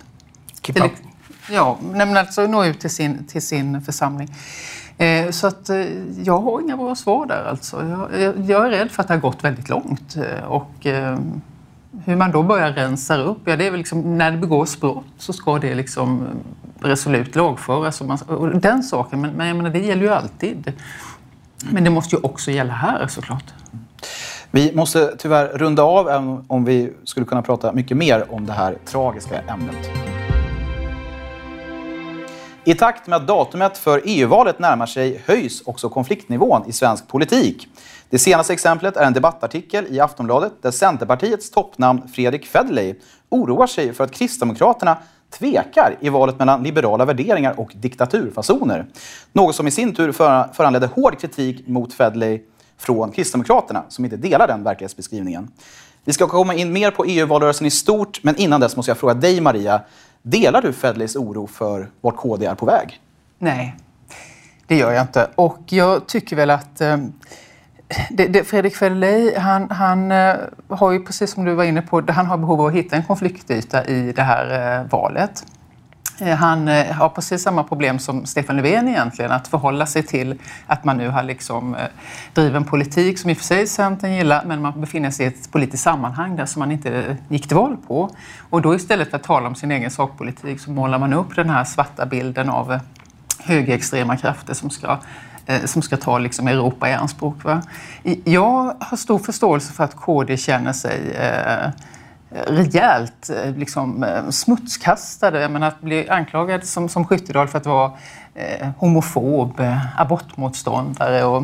Keep 0.62 0.74
Till, 0.74 0.82
up. 0.82 0.92
ja, 1.50 1.78
men 1.92 2.16
alltså 2.16 2.46
nå 2.46 2.64
ut 2.64 2.80
till 2.80 2.90
sin, 2.90 3.24
till 3.26 3.42
sin 3.42 3.82
församling. 3.82 4.34
Eh, 4.98 5.30
så 5.30 5.46
att 5.46 5.68
eh, 5.70 5.76
jag 6.24 6.38
har 6.38 6.60
inga 6.60 6.76
bra 6.76 6.94
svar 6.94 7.26
där 7.26 7.44
alltså. 7.50 7.88
Jag, 7.88 8.20
jag, 8.22 8.40
jag 8.50 8.66
är 8.66 8.70
rädd 8.70 8.90
för 8.90 9.02
att 9.02 9.08
det 9.08 9.14
har 9.14 9.20
gått 9.20 9.44
väldigt 9.44 9.68
långt. 9.68 10.16
Och, 10.48 10.86
hur 12.04 12.16
man 12.16 12.32
då 12.32 12.42
börjar 12.42 12.72
rensa 12.72 13.16
upp, 13.16 13.38
ja 13.44 13.56
det 13.56 13.66
är 13.66 13.70
väl 13.70 13.78
liksom 13.78 14.18
när 14.18 14.30
det 14.30 14.38
begås 14.38 14.80
brott 14.80 15.04
så 15.18 15.32
ska 15.32 15.58
det 15.58 15.74
liksom 15.74 16.22
eh, 16.22 16.88
resolut 16.88 17.34
lagföras. 17.34 18.00
Och 18.00 18.06
man, 18.06 18.18
och 18.26 18.60
den 18.60 18.82
saken, 18.82 19.20
men, 19.20 19.30
men 19.30 19.46
jag 19.46 19.56
menar, 19.56 19.70
det 19.70 19.78
gäller 19.78 20.02
ju 20.02 20.08
alltid. 20.08 20.72
Men 21.70 21.84
det 21.84 21.90
måste 21.90 22.16
ju 22.16 22.22
också 22.22 22.50
gälla 22.50 22.72
här 22.72 23.06
såklart. 23.06 23.44
Vi 24.50 24.72
måste 24.74 25.16
tyvärr 25.18 25.48
runda 25.48 25.82
av, 25.82 26.08
även 26.08 26.44
om 26.46 26.64
vi 26.64 26.92
skulle 27.04 27.26
kunna 27.26 27.42
prata 27.42 27.72
mycket 27.72 27.96
mer 27.96 28.32
om 28.32 28.46
det 28.46 28.52
här 28.52 28.76
tragiska 28.84 29.40
ämnet. 29.40 29.90
I 32.66 32.74
takt 32.74 33.06
med 33.06 33.16
att 33.16 33.26
datumet 33.26 33.78
för 33.78 34.02
EU-valet 34.04 34.58
närmar 34.58 34.86
sig 34.86 35.22
höjs 35.26 35.62
också 35.66 35.88
konfliktnivån 35.88 36.62
i 36.66 36.72
svensk 36.72 37.08
politik. 37.08 37.68
Det 38.10 38.18
senaste 38.18 38.52
exemplet 38.52 38.96
är 38.96 39.04
en 39.04 39.12
debattartikel 39.12 39.86
i 39.90 40.00
Aftonbladet 40.00 40.52
där 40.62 40.70
Centerpartiets 40.70 41.50
toppnamn 41.50 42.08
Fredrik 42.08 42.46
Federley 42.46 42.94
oroar 43.28 43.66
sig 43.66 43.92
för 43.92 44.04
att 44.04 44.10
Kristdemokraterna 44.10 44.98
tvekar 45.30 45.96
i 46.00 46.08
valet 46.08 46.38
mellan 46.38 46.62
liberala 46.62 47.04
värderingar 47.04 47.60
och 47.60 47.72
diktaturfasoner. 47.74 48.86
Något 49.32 49.54
som 49.54 49.66
i 49.66 49.70
sin 49.70 49.94
tur 49.94 50.12
föranledde 50.52 50.86
hård 50.86 51.20
kritik 51.20 51.66
mot 51.66 51.94
Federley 51.94 52.40
från 52.78 53.12
Kristdemokraterna 53.12 53.84
som 53.88 54.04
inte 54.04 54.16
delar 54.16 54.46
den 54.46 54.64
verklighetsbeskrivningen. 54.64 55.50
Vi 56.04 56.12
ska 56.12 56.26
komma 56.26 56.54
in 56.54 56.72
mer 56.72 56.90
på 56.90 57.04
EU-valrörelsen 57.04 57.66
i 57.66 57.70
stort, 57.70 58.20
men 58.22 58.36
innan 58.36 58.60
dess 58.60 58.76
måste 58.76 58.90
jag 58.90 58.98
fråga 58.98 59.14
dig 59.14 59.40
Maria. 59.40 59.80
Delar 60.22 60.62
du 60.62 60.72
Fedleys 60.72 61.16
oro 61.16 61.46
för 61.46 61.90
vart 62.00 62.16
KD 62.16 62.46
är 62.46 62.54
på 62.54 62.66
väg? 62.66 63.00
Nej. 63.38 63.76
det 64.66 64.76
gör 64.76 64.92
jag 64.92 65.02
inte. 65.02 65.30
Och 65.34 65.60
jag 65.66 66.06
tycker 66.06 66.36
väl 66.36 66.50
att 66.50 66.80
eh, 66.80 66.96
det, 68.10 68.26
det, 68.26 68.44
Fredrik 68.44 68.76
Federley, 68.76 69.36
han, 69.36 69.70
han 69.70 70.12
eh, 70.12 70.34
har 70.68 70.92
ju 70.92 71.04
precis 71.04 71.30
som 71.30 71.44
du 71.44 71.54
var 71.54 71.64
inne 71.64 71.82
på, 71.82 72.02
han 72.08 72.26
har 72.26 72.38
behov 72.38 72.60
av 72.60 72.66
att 72.66 72.72
hitta 72.72 72.96
en 72.96 73.02
konfliktyta 73.02 73.84
i 73.84 74.12
det 74.12 74.22
här 74.22 74.78
eh, 74.80 74.90
valet. 74.90 75.46
Eh, 76.20 76.36
han 76.36 76.68
har 76.68 77.08
precis 77.08 77.42
samma 77.42 77.64
problem 77.64 77.98
som 77.98 78.26
Stefan 78.26 78.56
Löfven 78.56 78.88
egentligen, 78.88 79.32
att 79.32 79.48
förhålla 79.48 79.86
sig 79.86 80.02
till 80.02 80.38
att 80.66 80.84
man 80.84 80.96
nu 80.96 81.08
har 81.08 81.22
liksom 81.22 81.76
driven 82.34 82.56
en 82.56 82.64
politik 82.64 83.18
som 83.18 83.30
i 83.30 83.32
och 83.32 83.36
för 83.36 83.44
sig 83.44 83.66
Centern 83.66 84.12
gillar, 84.12 84.44
men 84.44 84.62
man 84.62 84.80
befinner 84.80 85.10
sig 85.10 85.26
i 85.26 85.28
ett 85.28 85.52
politiskt 85.52 85.82
sammanhang 85.82 86.36
där 86.36 86.46
som 86.46 86.60
man 86.60 86.72
inte 86.72 87.16
gick 87.28 87.48
till 87.48 87.56
val 87.56 87.76
på. 87.88 88.10
Och 88.50 88.62
då 88.62 88.74
istället 88.74 89.10
för 89.10 89.16
att 89.16 89.22
tala 89.22 89.46
om 89.48 89.54
sin 89.54 89.70
egen 89.70 89.90
sakpolitik 89.90 90.60
så 90.60 90.70
målar 90.70 90.98
man 90.98 91.12
upp 91.12 91.36
den 91.36 91.50
här 91.50 91.64
svarta 91.64 92.06
bilden 92.06 92.50
av 92.50 92.78
högerextrema 93.38 94.16
krafter 94.16 94.54
som 94.54 94.70
ska 94.70 94.98
Eh, 95.46 95.64
som 95.64 95.82
ska 95.82 95.96
ta 95.96 96.18
liksom 96.18 96.48
Europa 96.48 96.90
i 96.90 96.92
anspråk. 96.92 97.44
Va? 97.44 97.62
Jag 98.24 98.76
har 98.80 98.96
stor 98.96 99.18
förståelse 99.18 99.72
för 99.72 99.84
att 99.84 99.96
KD 99.96 100.36
känner 100.36 100.72
sig 100.72 101.10
eh, 101.10 101.70
rejält 102.46 103.30
eh, 103.30 103.56
liksom, 103.56 104.04
eh, 104.04 104.30
smutskastade. 104.30 105.40
Jag 105.40 105.50
menar, 105.50 105.68
att 105.68 105.80
bli 105.80 106.08
anklagad 106.08 106.64
som, 106.64 106.88
som 106.88 107.04
Skyttedal 107.04 107.48
för 107.48 107.58
att 107.58 107.66
vara 107.66 107.92
eh, 108.34 108.68
homofob, 108.78 109.62
abortmotståndare 109.96 111.24
och 111.24 111.42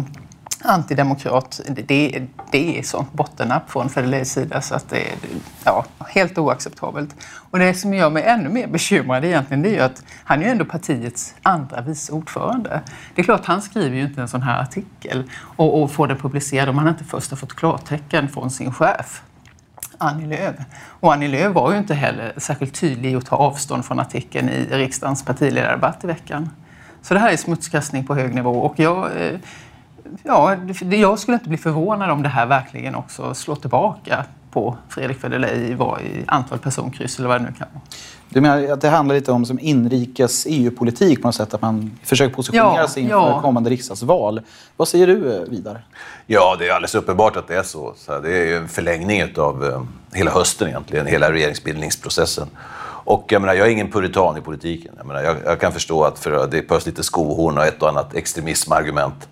antidemokrat, 0.65 1.61
det, 1.69 2.23
det 2.51 2.79
är 2.79 2.83
sånt 2.83 3.13
bottennapp 3.13 3.71
från 3.71 3.89
Federleys 3.89 4.33
sida 4.33 4.61
så 4.61 4.75
att 4.75 4.89
det 4.89 5.01
är 5.01 5.15
ja, 5.65 5.85
helt 6.09 6.39
oacceptabelt. 6.39 7.17
Och 7.51 7.59
det 7.59 7.75
som 7.75 7.95
gör 7.95 8.11
mig 8.11 8.23
ännu 8.23 8.49
mer 8.49 8.67
bekymrad 8.67 9.25
egentligen 9.25 9.63
det 9.63 9.69
är 9.69 9.75
ju 9.75 9.81
att 9.81 10.03
han 10.25 10.41
är 10.41 10.45
ju 10.45 10.51
ändå 10.51 10.65
partiets 10.65 11.35
andra 11.43 11.81
vice 11.81 12.13
ordförande. 12.13 12.81
Det 13.15 13.21
är 13.21 13.25
klart, 13.25 13.45
han 13.45 13.63
skriver 13.63 13.97
ju 13.97 14.03
inte 14.03 14.21
en 14.21 14.29
sån 14.29 14.43
här 14.43 14.63
artikel 14.63 15.31
och, 15.41 15.83
och 15.83 15.91
får 15.91 16.09
den 16.09 16.17
publicerad 16.17 16.69
om 16.69 16.79
han 16.79 16.89
inte 16.89 17.05
först 17.05 17.31
har 17.31 17.37
fått 17.37 17.55
klartecken 17.55 18.29
från 18.29 18.51
sin 18.51 18.73
chef. 18.73 19.23
Annie 19.99 20.27
Lööf. 20.27 20.55
Och 21.01 21.13
Annie 21.13 21.29
Lööf 21.29 21.55
var 21.55 21.73
ju 21.73 21.79
inte 21.79 21.95
heller 21.95 22.33
särskilt 22.37 22.75
tydlig 22.75 23.13
i 23.13 23.17
att 23.17 23.27
ta 23.27 23.37
avstånd 23.37 23.85
från 23.85 24.01
artikeln 24.01 24.49
i 24.49 24.65
riksdagens 24.71 25.25
partiledardebatt 25.25 26.05
i 26.05 26.07
veckan. 26.07 26.51
Så 27.03 27.15
det 27.15 27.21
här 27.21 27.33
är 27.33 27.37
smutskastning 27.37 28.07
på 28.07 28.15
hög 28.15 28.35
nivå 28.35 28.51
och 28.51 28.79
jag, 28.79 29.07
eh, 29.17 29.39
ja, 30.23 30.57
jag 30.91 31.19
skulle 31.19 31.35
inte 31.35 31.49
bli 31.49 31.59
förvånad 31.59 32.11
om 32.11 32.23
det 32.23 32.29
här 32.29 32.47
verkligen 32.47 32.95
också 32.95 33.35
slår 33.35 33.57
tillbaka 33.57 34.25
på 34.51 34.77
Fredrik 34.89 35.21
Federley 35.21 35.77
i 36.01 36.25
antal 36.27 36.59
personkryss 36.59 37.19
eller 37.19 37.29
vad 37.29 37.41
det 37.41 37.45
nu 37.45 37.53
kan 37.59 37.69
vara. 37.73 37.83
Du 38.29 38.41
menar 38.41 38.73
att 38.73 38.81
det 38.81 38.89
handlar 38.89 39.15
lite 39.15 39.33
om 39.33 39.45
som 39.45 39.59
inrikes 39.59 40.47
EU-politik 40.49 41.23
på 41.23 41.29
något 41.29 41.35
sätt? 41.35 41.55
Att 41.55 41.63
man 41.63 41.99
försöker 42.03 42.35
positionera 42.35 42.81
ja, 42.81 42.89
sig 42.89 43.03
inför 43.03 43.17
ja. 43.17 43.41
kommande 43.41 43.71
riksdagsval. 43.71 44.41
Vad 44.77 44.89
säger 44.89 45.07
du 45.07 45.37
eh, 45.37 45.43
vidare? 45.43 45.83
Ja, 46.27 46.57
det 46.59 46.69
är 46.69 46.73
alldeles 46.73 46.95
uppenbart 46.95 47.37
att 47.37 47.49
det 47.49 47.57
är 47.57 47.63
så. 47.63 47.95
så 47.97 48.19
det 48.19 48.37
är 48.37 48.57
en 48.57 48.69
förlängning 48.69 49.23
av 49.37 49.65
eh, 49.65 49.83
hela 50.19 50.31
hösten 50.31 50.69
egentligen, 50.69 51.07
hela 51.07 51.33
regeringsbildningsprocessen. 51.33 52.49
Och 53.05 53.25
jag, 53.29 53.43
menar, 53.43 53.55
jag 53.55 53.67
är 53.67 53.71
ingen 53.71 53.91
puritan 53.91 54.37
i 54.37 54.41
politiken. 54.41 54.95
Jag, 54.97 55.07
menar, 55.07 55.23
jag, 55.23 55.37
jag 55.45 55.61
kan 55.61 55.73
förstå 55.73 56.05
att 56.05 56.19
för, 56.19 56.47
det 56.47 56.69
behövs 56.69 56.87
lite 56.87 57.03
skohorn 57.03 57.59
och 57.59 57.65
ett 57.65 57.83
och 57.83 57.89
annat 57.89 58.15
extremismargument 58.15 59.29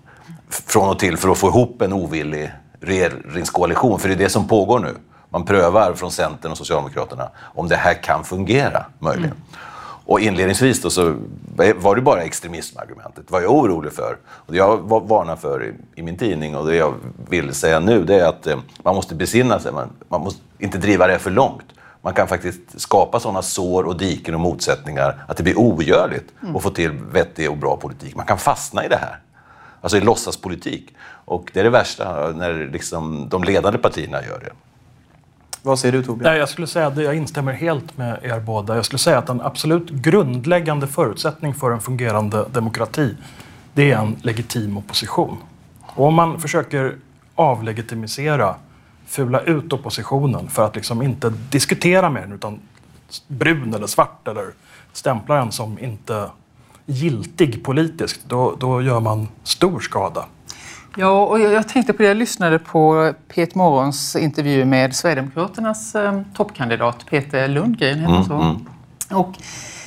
från 0.49 0.89
och 0.89 0.99
till 0.99 1.17
för 1.17 1.29
att 1.29 1.37
få 1.37 1.47
ihop 1.47 1.81
en 1.81 1.93
ovillig 1.93 2.51
regeringskoalition. 2.79 3.99
För 3.99 4.07
det 4.07 4.13
är 4.13 4.17
det 4.17 4.29
som 4.29 4.47
pågår 4.47 4.79
nu. 4.79 4.95
Man 5.29 5.45
prövar 5.45 5.93
från 5.93 6.11
Centern 6.11 6.51
och 6.51 6.57
Socialdemokraterna 6.57 7.29
om 7.39 7.67
det 7.67 7.75
här 7.75 7.93
kan 7.93 8.23
fungera, 8.23 8.85
möjligen. 8.99 9.31
Mm. 9.31 9.43
Och 10.05 10.19
inledningsvis 10.19 10.81
då 10.81 10.89
så 10.89 11.15
var 11.75 11.95
det 11.95 12.01
bara 12.01 12.21
extremismargumentet. 12.23 13.25
Vad 13.27 13.43
jag 13.43 13.51
är 13.51 13.57
orolig 13.57 13.93
för, 13.93 14.17
och 14.27 14.51
det 14.51 14.57
jag 14.57 14.77
varnar 15.07 15.35
för 15.35 15.63
i, 15.63 15.73
i, 15.99 16.03
min 16.03 16.17
tidning 16.17 16.55
och 16.55 16.65
det 16.65 16.75
jag 16.75 16.93
vill 17.29 17.53
säga 17.53 17.79
nu, 17.79 18.03
det 18.03 18.19
är 18.19 18.25
att 18.25 18.47
eh, 18.47 18.57
man 18.83 18.95
måste 18.95 19.15
besinna 19.15 19.59
sig. 19.59 19.71
Man, 19.71 19.89
man 20.07 20.21
måste 20.21 20.41
inte 20.59 20.77
driva 20.77 21.07
det 21.07 21.19
för 21.19 21.31
långt. 21.31 21.65
Man 22.01 22.13
kan 22.13 22.27
faktiskt 22.27 22.81
skapa 22.81 23.19
sådana 23.19 23.41
sår 23.41 23.83
och 23.83 23.97
diken 23.97 24.33
och 24.33 24.39
motsättningar 24.39 25.23
att 25.27 25.37
det 25.37 25.43
blir 25.43 25.59
ogörligt 25.59 26.33
mm. 26.41 26.55
att 26.55 26.63
få 26.63 26.69
till 26.69 26.91
vettig 26.91 27.49
och 27.49 27.57
bra 27.57 27.77
politik. 27.77 28.15
Man 28.15 28.25
kan 28.25 28.37
fastna 28.37 28.85
i 28.85 28.87
det 28.87 28.97
här. 28.97 29.19
Alltså 29.81 29.97
i 29.97 30.01
låtsaspolitik. 30.01 30.95
Och 31.25 31.51
det 31.53 31.59
är 31.59 31.63
det 31.63 31.69
värsta 31.69 32.31
när 32.31 32.69
liksom 32.73 33.29
de 33.29 33.43
ledande 33.43 33.79
partierna 33.79 34.17
gör 34.25 34.39
det. 34.39 34.51
Vad 35.61 35.79
säger 35.79 35.91
du 35.91 36.03
Torbjörn? 36.03 36.37
Jag 36.37 36.49
skulle 36.49 36.67
säga 36.67 36.87
att 36.87 36.97
jag 36.97 37.15
instämmer 37.15 37.53
helt 37.53 37.97
med 37.97 38.19
er 38.23 38.39
båda. 38.39 38.75
Jag 38.75 38.85
skulle 38.85 38.99
säga 38.99 39.17
att 39.17 39.29
en 39.29 39.41
absolut 39.41 39.89
grundläggande 39.89 40.87
förutsättning 40.87 41.53
för 41.53 41.71
en 41.71 41.79
fungerande 41.79 42.45
demokrati 42.51 43.15
det 43.73 43.91
är 43.91 43.97
en 43.97 44.15
legitim 44.21 44.77
opposition. 44.77 45.37
Och 45.85 46.05
om 46.05 46.13
man 46.13 46.39
försöker 46.39 46.95
avlegitimisera, 47.35 48.55
fula 49.05 49.41
ut 49.41 49.73
oppositionen 49.73 50.49
för 50.49 50.65
att 50.65 50.75
liksom 50.75 51.01
inte 51.01 51.29
diskutera 51.29 52.09
med 52.09 52.23
den 52.23 52.31
utan 52.31 52.59
brun 53.27 53.73
eller 53.73 53.87
svart 53.87 54.27
eller 54.27 54.45
stämpla 54.93 55.35
den 55.35 55.51
som 55.51 55.79
inte 55.79 56.29
giltig 56.89 57.63
politiskt, 57.63 58.21
då, 58.27 58.55
då 58.59 58.81
gör 58.81 58.99
man 58.99 59.27
stor 59.43 59.79
skada. 59.79 60.25
Ja, 60.95 61.25
och 61.25 61.39
jag 61.39 61.67
tänkte 61.67 61.93
på 61.93 62.01
det. 62.01 62.07
Jag 62.07 62.17
lyssnade 62.17 62.59
på 62.59 63.13
Pet 63.27 63.55
Morgons 63.55 64.15
intervju 64.15 64.65
med 64.65 64.95
Sverigedemokraternas 64.95 65.95
eh, 65.95 66.21
toppkandidat 66.35 67.05
Peter 67.09 67.47
Lundgren. 67.47 67.99
Heter 67.99 68.13
mm, 68.13 68.23
så. 68.23 68.33
Mm. 68.33 68.65
Och 69.09 69.33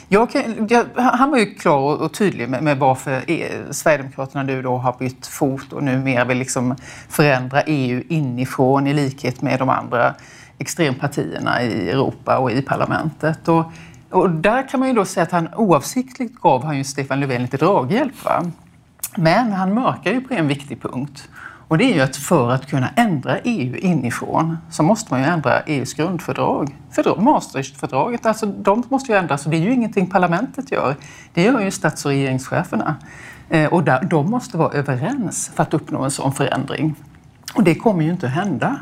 jag, 0.08 0.28
jag, 0.68 0.86
han 0.94 1.30
var 1.30 1.38
ju 1.38 1.54
klar 1.54 2.02
och 2.02 2.14
tydlig 2.14 2.48
med, 2.48 2.62
med 2.62 2.78
varför 2.78 3.30
e, 3.30 3.48
Sverigedemokraterna 3.70 4.42
nu 4.42 4.62
då 4.62 4.76
har 4.76 4.96
bytt 4.98 5.26
fot 5.26 5.72
och 5.72 5.82
numera 5.82 6.24
vill 6.24 6.38
liksom 6.38 6.76
förändra 7.08 7.62
EU 7.62 8.02
inifrån 8.08 8.86
i 8.86 8.94
likhet 8.94 9.42
med 9.42 9.58
de 9.58 9.68
andra 9.68 10.14
extrempartierna 10.58 11.62
i 11.62 11.90
Europa 11.90 12.38
och 12.38 12.52
i 12.52 12.62
parlamentet. 12.62 13.48
Och, 13.48 13.64
och 14.12 14.30
där 14.30 14.68
kan 14.68 14.80
man 14.80 14.88
ju 14.88 14.94
då 14.94 15.04
säga 15.04 15.24
att 15.24 15.32
han 15.32 15.48
oavsiktligt 15.54 16.40
gav 16.40 16.64
han 16.64 16.76
ju 16.76 16.84
Stefan 16.84 17.20
Löfven 17.20 17.42
lite 17.42 17.56
draghjälp. 17.56 18.24
Va? 18.24 18.42
Men 19.16 19.52
han 19.52 19.74
mörkar 19.74 20.12
ju 20.12 20.20
på 20.20 20.34
en 20.34 20.48
viktig 20.48 20.82
punkt. 20.82 21.28
Och 21.68 21.78
det 21.78 21.84
är 21.84 21.94
ju 21.94 22.00
att 22.00 22.16
för 22.16 22.50
att 22.50 22.66
kunna 22.66 22.88
ändra 22.96 23.38
EU 23.38 23.76
inifrån 23.76 24.56
så 24.70 24.82
måste 24.82 25.14
man 25.14 25.20
ju 25.20 25.26
ändra 25.26 25.60
EUs 25.60 25.94
grundfördrag. 25.94 26.76
Fördrag, 26.90 27.22
Maastrichtfördraget, 27.22 28.26
alltså 28.26 28.46
de 28.46 28.82
måste 28.88 29.12
ju 29.12 29.18
ändras 29.18 29.44
och 29.44 29.50
det 29.50 29.56
är 29.56 29.60
ju 29.60 29.72
ingenting 29.72 30.06
parlamentet 30.06 30.72
gör. 30.72 30.96
Det 31.34 31.42
gör 31.42 31.60
ju 31.60 31.70
stats 31.70 32.04
och 32.04 32.10
regeringscheferna. 32.10 32.96
Eh, 33.48 33.72
och 33.72 33.84
där, 33.84 34.04
de 34.04 34.30
måste 34.30 34.56
vara 34.56 34.72
överens 34.72 35.50
för 35.54 35.62
att 35.62 35.74
uppnå 35.74 36.02
en 36.04 36.10
sån 36.10 36.32
förändring. 36.32 36.94
Och 37.54 37.64
det 37.64 37.74
kommer 37.74 38.04
ju 38.04 38.10
inte 38.10 38.26
att 38.26 38.32
hända. 38.32 38.80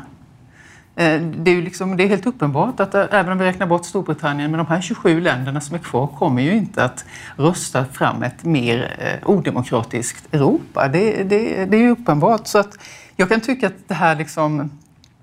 Eh, 0.95 1.21
det 1.21 1.51
är, 1.51 1.61
liksom, 1.61 1.97
det 1.97 2.03
är 2.03 2.07
helt 2.07 2.27
uppenbart 2.27 2.79
att 2.79 2.95
eh, 2.95 3.05
även 3.11 3.31
om 3.31 3.37
vi 3.37 3.45
räknar 3.45 3.67
bort 3.67 3.85
Storbritannien, 3.85 4.51
men 4.51 4.57
de 4.57 4.67
här 4.67 4.81
27 4.81 5.21
länderna 5.21 5.61
som 5.61 5.75
är 5.75 5.79
kvar 5.79 6.07
kommer 6.07 6.41
ju 6.41 6.53
inte 6.53 6.83
att 6.83 7.05
rösta 7.35 7.85
fram 7.85 8.23
ett 8.23 8.43
mer 8.43 8.95
eh, 8.99 9.29
odemokratiskt 9.29 10.33
Europa. 10.33 10.87
Det, 10.87 11.23
det, 11.23 11.65
det 11.65 11.77
är 11.77 11.89
uppenbart. 11.89 12.47
Så 12.47 12.59
att 12.59 12.77
jag 13.15 13.29
kan 13.29 13.41
tycka 13.41 13.67
att 13.67 13.87
det 13.87 13.93
här 13.93 14.15
liksom, 14.15 14.71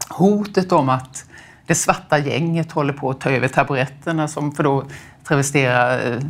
hotet 0.08 0.72
om 0.72 0.88
att 0.88 1.24
det 1.68 1.74
svarta 1.74 2.18
gänget 2.18 2.72
håller 2.72 2.92
på 2.92 3.10
att 3.10 3.20
ta 3.20 3.30
över 3.30 3.48
taburetterna, 3.48 4.28
som 4.28 4.52
för 4.52 4.62
då 4.62 4.84
travestera... 5.24 6.02
Eh, 6.02 6.20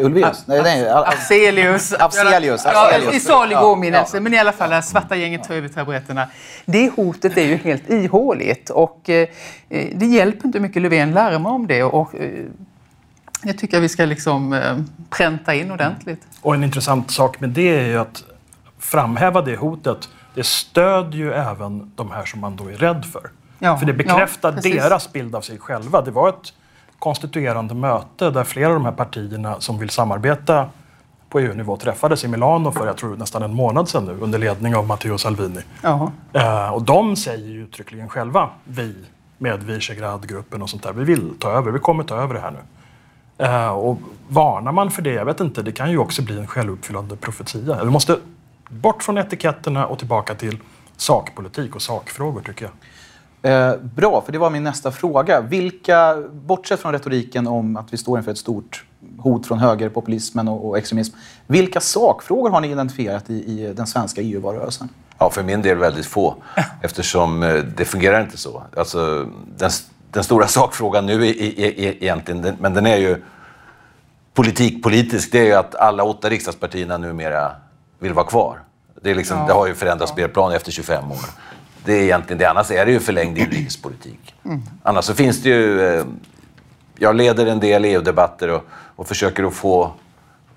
Ulvaeus? 0.00 0.46
Nej, 0.46 0.62
nej, 0.62 0.88
Afzelius. 0.88 1.92
Afzelius. 1.92 2.66
I 3.14 3.20
salig 3.20 3.58
åminnelse, 3.58 4.16
ja. 4.16 4.20
men 4.20 4.34
i 4.34 4.38
alla 4.38 4.52
fall 4.52 4.72
att 4.72 4.84
svarta 4.84 5.16
gänget 5.16 5.44
tar 5.44 5.54
över 5.54 5.68
taburetterna. 5.68 6.28
Det 6.64 6.90
hotet 6.96 7.36
är 7.36 7.44
ju 7.44 7.56
helt 7.56 7.90
ihåligt 7.90 8.70
och 8.70 9.10
eh, 9.10 9.28
det 9.94 10.06
hjälper 10.06 10.46
inte 10.46 10.60
mycket 10.60 10.82
Löfven 10.82 11.12
larma 11.12 11.50
om 11.50 11.66
det. 11.66 11.82
Och, 11.82 12.14
eh, 12.14 12.44
det 13.42 13.52
tycker 13.52 13.76
jag 13.76 13.82
vi 13.82 13.88
ska 13.88 14.04
liksom 14.04 14.52
eh, 14.52 14.78
pränta 15.10 15.54
in 15.54 15.70
ordentligt. 15.70 16.22
Och 16.40 16.54
en 16.54 16.64
intressant 16.64 17.10
sak 17.10 17.40
med 17.40 17.50
det 17.50 17.76
är 17.76 17.86
ju 17.86 17.98
att 17.98 18.24
framhäva 18.78 19.42
det 19.42 19.56
hotet, 19.56 20.08
det 20.34 20.46
stödjer 20.46 21.20
ju 21.20 21.32
även 21.32 21.92
de 21.94 22.10
här 22.10 22.24
som 22.24 22.40
man 22.40 22.56
då 22.56 22.68
är 22.68 22.76
rädd 22.76 23.04
för. 23.04 23.30
Ja, 23.64 23.76
för 23.76 23.86
det 23.86 23.92
bekräftar 23.92 24.54
ja, 24.62 24.72
deras 24.72 25.12
bild 25.12 25.34
av 25.34 25.40
sig 25.40 25.58
själva. 25.58 26.02
Det 26.02 26.10
var 26.10 26.28
ett 26.28 26.52
konstituerande 26.98 27.74
möte 27.74 28.30
där 28.30 28.44
flera 28.44 28.68
av 28.68 28.74
de 28.74 28.84
här 28.84 28.92
partierna 28.92 29.60
som 29.60 29.78
vill 29.78 29.90
samarbeta 29.90 30.68
på 31.28 31.40
EU-nivå 31.40 31.76
träffades 31.76 32.24
i 32.24 32.28
Milano 32.28 32.72
för 32.72 32.86
jag 32.86 32.96
tror 32.96 33.16
nästan 33.16 33.42
en 33.42 33.54
månad 33.54 33.88
sedan 33.88 34.04
nu 34.04 34.18
under 34.20 34.38
ledning 34.38 34.76
av 34.76 34.86
Matteo 34.86 35.18
Salvini. 35.18 35.60
Eh, 36.32 36.74
och 36.74 36.82
de 36.82 37.16
säger 37.16 37.48
ju 37.48 37.62
uttryckligen 37.62 38.08
själva, 38.08 38.50
vi 38.64 38.94
med 39.38 39.62
Visegrad-gruppen 39.62 40.62
och 40.62 40.70
sånt 40.70 40.82
där, 40.82 40.92
vi 40.92 41.04
vill 41.04 41.34
ta 41.38 41.50
över, 41.50 41.70
vi 41.70 41.78
kommer 41.78 42.04
ta 42.04 42.16
över 42.16 42.34
det 42.34 42.40
här 42.40 42.50
nu. 42.50 42.60
Eh, 43.46 43.68
och 43.68 43.98
varnar 44.28 44.72
man 44.72 44.90
för 44.90 45.02
det, 45.02 45.12
jag 45.12 45.24
vet 45.24 45.40
inte, 45.40 45.62
det 45.62 45.72
kan 45.72 45.90
ju 45.90 45.98
också 45.98 46.22
bli 46.22 46.38
en 46.38 46.46
självuppfyllande 46.46 47.16
profetia. 47.16 47.84
Vi 47.84 47.90
måste 47.90 48.16
bort 48.68 49.02
från 49.02 49.18
etiketterna 49.18 49.86
och 49.86 49.98
tillbaka 49.98 50.34
till 50.34 50.58
sakpolitik 50.96 51.74
och 51.74 51.82
sakfrågor 51.82 52.40
tycker 52.40 52.64
jag. 52.64 52.72
Eh, 53.42 53.76
bra, 53.76 54.20
för 54.20 54.32
det 54.32 54.38
var 54.38 54.50
min 54.50 54.64
nästa 54.64 54.90
fråga. 54.90 55.40
Vilka, 55.40 56.22
bortsett 56.32 56.80
från 56.80 56.92
retoriken 56.92 57.46
om 57.46 57.76
att 57.76 57.92
vi 57.92 57.96
står 57.96 58.18
inför 58.18 58.32
ett 58.32 58.38
stort 58.38 58.84
hot 59.18 59.46
från 59.46 59.58
högerpopulismen 59.58 60.48
och, 60.48 60.68
och 60.68 60.78
extremism, 60.78 61.16
vilka 61.46 61.80
sakfrågor 61.80 62.50
har 62.50 62.60
ni 62.60 62.70
identifierat 62.70 63.30
i, 63.30 63.34
i 63.34 63.72
den 63.76 63.86
svenska 63.86 64.20
EU-valrörelsen? 64.20 64.88
Ja, 65.18 65.30
för 65.30 65.42
min 65.42 65.62
del 65.62 65.78
väldigt 65.78 66.06
få. 66.06 66.34
Eftersom 66.82 67.42
eh, 67.42 67.54
det 67.54 67.84
fungerar 67.84 68.20
inte 68.20 68.36
så. 68.36 68.62
Alltså, 68.76 69.28
den, 69.56 69.70
den 70.10 70.24
stora 70.24 70.46
sakfrågan 70.46 71.06
nu 71.06 71.26
är, 71.26 71.42
är, 71.42 71.80
är 71.80 72.02
egentligen, 72.02 72.56
men 72.60 72.74
den 72.74 72.86
är 72.86 72.96
ju 72.96 73.22
politikpolitisk, 74.34 75.32
det 75.32 75.38
är 75.38 75.44
ju 75.44 75.52
att 75.52 75.74
alla 75.74 76.04
åtta 76.04 76.30
riksdagspartierna 76.30 76.98
numera 76.98 77.52
vill 77.98 78.12
vara 78.12 78.26
kvar. 78.26 78.60
Det, 79.02 79.10
är 79.10 79.14
liksom, 79.14 79.38
ja, 79.38 79.46
det 79.46 79.52
har 79.52 79.66
ju 79.66 79.74
förändrats 79.74 80.10
ja. 80.10 80.14
spelplan 80.14 80.52
efter 80.52 80.72
25 80.72 81.10
år. 81.10 81.18
Det 81.84 81.92
är 81.92 82.02
egentligen 82.02 82.38
det. 82.38 82.50
Annars 82.50 82.70
är 82.70 82.86
det 82.86 82.92
ju 82.92 83.00
förlängd 83.00 83.38
inrikespolitik. 83.38 84.34
Mm. 84.44 84.62
Annars 84.82 85.04
så 85.04 85.14
finns 85.14 85.42
det 85.42 85.48
ju... 85.48 85.80
Eh, 85.80 86.04
jag 86.98 87.16
leder 87.16 87.46
en 87.46 87.60
del 87.60 87.84
EU-debatter 87.84 88.48
och, 88.48 88.64
och 88.96 89.08
försöker 89.08 89.44
att 89.44 89.54
få 89.54 89.92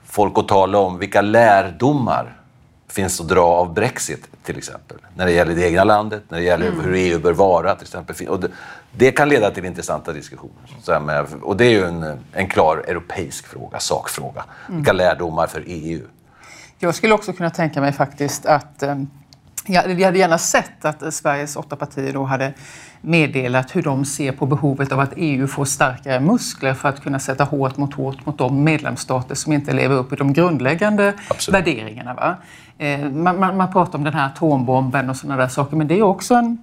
folk 0.05 0.37
att 0.37 0.47
tala 0.47 0.77
om 0.77 0.99
vilka 0.99 1.21
lärdomar 1.21 2.37
finns 2.87 3.21
att 3.21 3.27
dra 3.27 3.45
av 3.45 3.73
Brexit 3.73 4.27
till 4.43 4.57
exempel. 4.57 4.97
När 5.15 5.25
det 5.25 5.31
gäller 5.31 5.55
det 5.55 5.67
egna 5.67 5.83
landet, 5.83 6.23
när 6.29 6.37
det 6.37 6.43
gäller 6.43 6.67
mm. 6.67 6.79
hur 6.85 6.93
EU 6.93 7.19
bör 7.19 7.33
vara 7.33 7.75
till 7.75 7.83
exempel. 7.83 8.27
Och 8.27 8.39
det, 8.39 8.51
det 8.91 9.11
kan 9.11 9.29
leda 9.29 9.51
till 9.51 9.65
intressanta 9.65 10.13
diskussioner. 10.13 10.99
Med, 10.99 11.25
och 11.41 11.57
det 11.57 11.65
är 11.65 11.69
ju 11.69 11.85
en, 11.85 12.19
en 12.33 12.47
klar 12.47 12.83
europeisk 12.87 13.47
fråga, 13.47 13.79
sakfråga. 13.79 14.45
Mm. 14.67 14.77
Vilka 14.77 14.93
lärdomar 14.93 15.47
för 15.47 15.63
EU? 15.67 16.01
Jag 16.79 16.95
skulle 16.95 17.13
också 17.13 17.33
kunna 17.33 17.49
tänka 17.49 17.81
mig 17.81 17.91
faktiskt 17.91 18.45
att 18.45 18.83
eh, 18.83 18.95
jag 19.65 19.83
hade 19.83 20.17
gärna 20.17 20.37
sett 20.37 20.85
att 20.85 21.13
Sveriges 21.13 21.55
åtta 21.55 21.75
partier 21.75 22.13
då 22.13 22.23
hade 22.23 22.53
meddelat 23.01 23.75
hur 23.75 23.81
de 23.81 24.05
ser 24.05 24.31
på 24.31 24.45
behovet 24.45 24.91
av 24.91 24.99
att 24.99 25.13
EU 25.15 25.47
får 25.47 25.65
starkare 25.65 26.19
muskler 26.19 26.73
för 26.73 26.89
att 26.89 27.03
kunna 27.03 27.19
sätta 27.19 27.43
hårt 27.43 27.77
mot 27.77 27.93
hårt 27.93 28.25
mot 28.25 28.37
de 28.37 28.63
medlemsstater 28.63 29.35
som 29.35 29.53
inte 29.53 29.73
lever 29.73 29.95
upp 29.95 30.09
till 30.09 30.17
de 30.17 30.33
grundläggande 30.33 31.13
Absolut. 31.27 31.59
värderingarna. 31.59 32.13
Va? 32.13 32.35
Eh, 32.77 32.99
man, 32.99 33.39
man, 33.39 33.57
man, 33.57 33.71
pratar 33.71 33.97
om 33.97 34.03
den 34.03 34.13
här 34.13 34.25
atombomben 34.25 35.09
och 35.09 35.15
sådana 35.15 35.41
där 35.41 35.47
saker, 35.47 35.77
men 35.77 35.87
det 35.87 35.99
är 35.99 36.01
också 36.01 36.33
en 36.33 36.57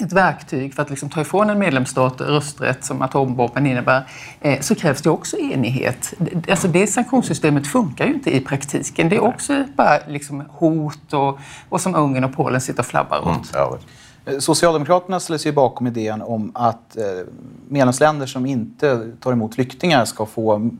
ett 0.00 0.12
verktyg 0.12 0.74
för 0.74 0.82
att 0.82 0.90
liksom 0.90 1.10
ta 1.10 1.20
ifrån 1.20 1.50
en 1.50 1.58
medlemsstat 1.58 2.20
rösträtt 2.20 2.84
som 2.84 3.02
atombomben 3.02 3.66
innebär, 3.66 4.08
eh, 4.40 4.60
så 4.60 4.74
krävs 4.74 5.02
det 5.02 5.10
också 5.10 5.38
enighet. 5.38 6.14
Alltså 6.50 6.68
det 6.68 6.86
sanktionssystemet 6.86 7.66
funkar 7.66 8.06
ju 8.06 8.14
inte 8.14 8.36
i 8.36 8.40
praktiken. 8.40 9.08
Det 9.08 9.16
är 9.16 9.24
också 9.24 9.64
bara 9.76 9.98
liksom 10.08 10.44
hot 10.48 11.12
och, 11.12 11.38
och 11.68 11.80
som 11.80 11.94
Ungern 11.94 12.24
och 12.24 12.32
Polen 12.36 12.60
sitter 12.60 12.80
och 12.80 12.86
flabbar 12.86 13.18
åt. 13.18 13.54
Mm. 13.54 13.78
Eh, 14.26 14.38
Socialdemokraterna 14.38 15.20
ställer 15.20 15.38
sig 15.38 15.52
bakom 15.52 15.86
idén 15.86 16.22
om 16.22 16.50
att 16.54 16.96
medlemsländer 17.68 18.26
som 18.26 18.46
inte 18.46 19.10
tar 19.20 19.32
emot 19.32 19.54
flyktingar 19.54 20.04
ska 20.04 20.26
få 20.26 20.70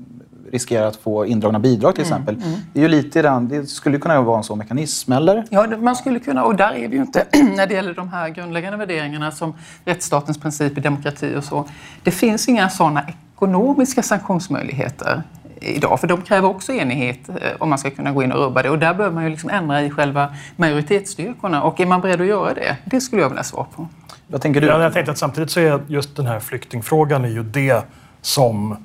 riskerar 0.55 0.87
att 0.87 0.97
få 0.97 1.27
indragna 1.27 1.59
bidrag 1.59 1.95
till 1.95 2.05
mm, 2.05 2.13
exempel. 2.13 2.35
Mm, 2.35 2.49
mm. 2.49 2.61
Det 2.73 2.79
är 2.79 2.83
ju 2.83 2.89
lite 2.89 3.23
den, 3.23 3.49
det 3.49 3.67
skulle 3.67 3.99
kunna 3.99 4.23
vara 4.23 4.39
en 4.39 4.45
sån 4.45 4.59
mekanism, 4.59 5.13
eller? 5.13 5.45
Ja, 5.51 5.67
man 5.67 5.97
skulle 5.97 6.19
kunna, 6.19 6.45
och 6.45 6.57
där 6.57 6.73
är 6.73 6.89
vi 6.89 6.97
ju 6.97 7.03
inte 7.03 7.27
när 7.57 7.67
det 7.67 7.75
gäller 7.75 7.95
de 7.95 8.09
här 8.09 8.29
grundläggande 8.29 8.79
värderingarna 8.79 9.31
som 9.31 9.55
rättsstatens 9.85 10.39
principer, 10.39 10.81
demokrati 10.81 11.35
och 11.37 11.45
så. 11.45 11.65
Det 12.03 12.11
finns 12.11 12.49
inga 12.49 12.71
sådana 12.71 13.05
ekonomiska 13.35 14.03
sanktionsmöjligheter 14.03 15.23
idag, 15.61 16.01
för 16.01 16.07
de 16.07 16.23
kräver 16.23 16.49
också 16.49 16.73
enighet 16.73 17.29
eh, 17.29 17.35
om 17.59 17.69
man 17.69 17.79
ska 17.79 17.91
kunna 17.91 18.13
gå 18.13 18.23
in 18.23 18.33
och 18.33 18.39
rubba 18.39 18.63
det. 18.63 18.71
Och 18.71 18.79
där 18.79 18.95
behöver 18.95 19.15
man 19.15 19.25
ju 19.25 19.31
liksom 19.31 19.51
ändra 19.51 19.83
i 19.83 19.91
själva 19.91 20.35
majoritetsstyrkorna. 20.57 21.63
Och 21.63 21.81
är 21.81 21.87
man 21.87 22.01
beredd 22.01 22.21
att 22.21 22.27
göra 22.27 22.55
det? 22.55 22.77
Det 22.85 23.01
skulle 23.01 23.23
jag 23.23 23.29
vilja 23.29 23.39
ha 23.39 23.45
svar 23.45 23.67
på. 23.77 23.89
Vad 24.27 24.41
tänker 24.41 24.61
du? 24.61 24.67
Ja, 24.67 24.83
jag 24.83 24.93
tänkte 24.93 25.13
att 25.13 25.19
samtidigt 25.19 25.51
så 25.51 25.61
är 25.61 25.81
just 25.87 26.17
den 26.17 26.27
här 26.27 26.41
flyktingfrågan 26.41 27.25
är 27.25 27.29
ju 27.29 27.43
det 27.43 27.85
som 28.21 28.77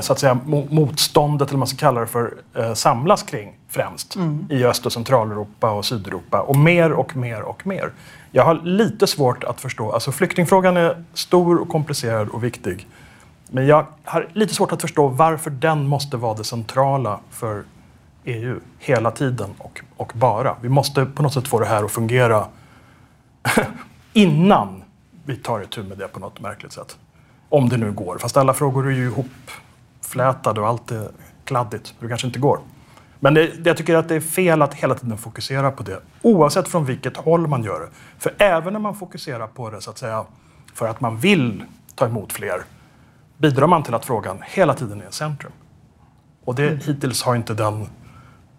så 0.00 0.12
att 0.12 0.18
säga, 0.18 0.38
motståndet, 0.70 1.48
eller 1.48 1.56
vad 1.56 1.58
man 1.58 1.66
ska 1.66 1.76
kalla 1.76 2.00
det 2.00 2.06
för, 2.06 2.34
eh, 2.54 2.74
samlas 2.74 3.22
kring 3.22 3.56
främst 3.68 4.16
mm. 4.16 4.46
i 4.50 4.64
Öst 4.64 4.86
och 4.86 4.92
Centraleuropa 4.92 5.70
och 5.70 5.84
Sydeuropa. 5.84 6.40
Och 6.40 6.56
mer 6.56 6.92
och 6.92 7.16
mer 7.16 7.42
och 7.42 7.66
mer. 7.66 7.92
Jag 8.30 8.44
har 8.44 8.54
lite 8.54 9.06
svårt 9.06 9.44
att 9.44 9.60
förstå, 9.60 9.92
alltså 9.92 10.12
flyktingfrågan 10.12 10.76
är 10.76 11.04
stor 11.14 11.60
och 11.60 11.68
komplicerad 11.68 12.28
och 12.28 12.44
viktig. 12.44 12.86
Men 13.50 13.66
jag 13.66 13.86
har 14.04 14.28
lite 14.32 14.54
svårt 14.54 14.72
att 14.72 14.80
förstå 14.80 15.08
varför 15.08 15.50
den 15.50 15.86
måste 15.86 16.16
vara 16.16 16.34
det 16.34 16.44
centrala 16.44 17.20
för 17.30 17.64
EU 18.24 18.60
hela 18.78 19.10
tiden 19.10 19.50
och, 19.58 19.80
och 19.96 20.12
bara. 20.14 20.56
Vi 20.60 20.68
måste 20.68 21.06
på 21.06 21.22
något 21.22 21.34
sätt 21.34 21.48
få 21.48 21.58
det 21.58 21.66
här 21.66 21.84
att 21.84 21.90
fungera 21.90 22.46
innan 24.12 24.82
vi 25.24 25.36
tar 25.36 25.62
itu 25.62 25.82
med 25.82 25.98
det 25.98 26.08
på 26.08 26.20
något 26.20 26.40
märkligt 26.40 26.72
sätt. 26.72 26.98
Om 27.48 27.68
det 27.68 27.76
nu 27.76 27.92
går. 27.92 28.18
Fast 28.18 28.36
alla 28.36 28.54
frågor 28.54 28.86
är 28.86 28.90
ju 28.90 29.10
ihopflätade 30.10 30.60
och 30.60 30.68
allt 30.68 30.90
är 30.90 31.08
kladdigt. 31.44 31.94
Det 32.00 32.08
kanske 32.08 32.26
inte 32.26 32.38
går. 32.38 32.58
Men 33.20 33.34
det, 33.34 33.50
jag 33.64 33.76
tycker 33.76 33.94
att 33.94 34.08
det 34.08 34.14
är 34.14 34.20
fel 34.20 34.62
att 34.62 34.74
hela 34.74 34.94
tiden 34.94 35.18
fokusera 35.18 35.70
på 35.70 35.82
det. 35.82 36.00
Oavsett 36.22 36.68
från 36.68 36.84
vilket 36.84 37.16
håll 37.16 37.46
man 37.46 37.64
gör 37.64 37.80
det. 37.80 37.88
För 38.18 38.34
även 38.38 38.72
när 38.72 38.80
man 38.80 38.94
fokuserar 38.94 39.46
på 39.46 39.70
det 39.70 39.80
så 39.80 39.90
att 39.90 39.98
säga 39.98 40.24
för 40.74 40.88
att 40.88 41.00
man 41.00 41.16
vill 41.16 41.64
ta 41.94 42.06
emot 42.06 42.32
fler 42.32 42.62
bidrar 43.38 43.66
man 43.66 43.82
till 43.82 43.94
att 43.94 44.04
frågan 44.04 44.42
hela 44.46 44.74
tiden 44.74 45.00
är 45.00 45.08
i 45.08 45.12
centrum. 45.12 45.52
Och 46.44 46.54
det, 46.54 46.68
mm. 46.68 46.80
hittills 46.86 47.22
har 47.22 47.36
inte 47.36 47.54
den 47.54 47.86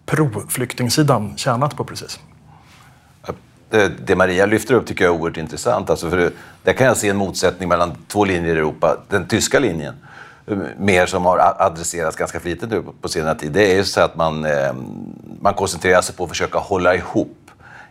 pro-flyktingsidan 0.06 1.36
tjänat 1.36 1.76
på 1.76 1.84
precis. 1.84 2.20
Det 4.06 4.16
Maria 4.16 4.46
lyfter 4.46 4.74
upp 4.74 4.86
tycker 4.86 5.04
jag 5.04 5.14
är 5.14 5.20
oerhört 5.20 5.36
intressant. 5.36 5.90
Alltså 5.90 6.10
för 6.10 6.32
där 6.62 6.72
kan 6.72 6.86
jag 6.86 6.96
se 6.96 7.08
en 7.08 7.16
motsättning 7.16 7.68
mellan 7.68 7.92
två 8.08 8.24
linjer 8.24 8.54
i 8.54 8.58
Europa. 8.58 8.96
Den 9.08 9.28
tyska 9.28 9.58
linjen, 9.58 9.94
mer 10.78 11.06
som 11.06 11.24
har 11.24 11.54
adresserats 11.58 12.16
ganska 12.16 12.40
flitigt 12.40 12.70
nu 12.70 12.82
på 13.00 13.08
senare 13.08 13.34
tid, 13.34 13.52
det 13.52 13.72
är 13.72 13.76
ju 13.76 13.84
så 13.84 14.00
att 14.00 14.16
man, 14.16 14.44
eh, 14.44 14.72
man 15.40 15.54
koncentrerar 15.54 16.00
sig 16.00 16.14
på 16.14 16.24
att 16.24 16.30
försöka 16.30 16.58
hålla 16.58 16.94
ihop. 16.94 17.38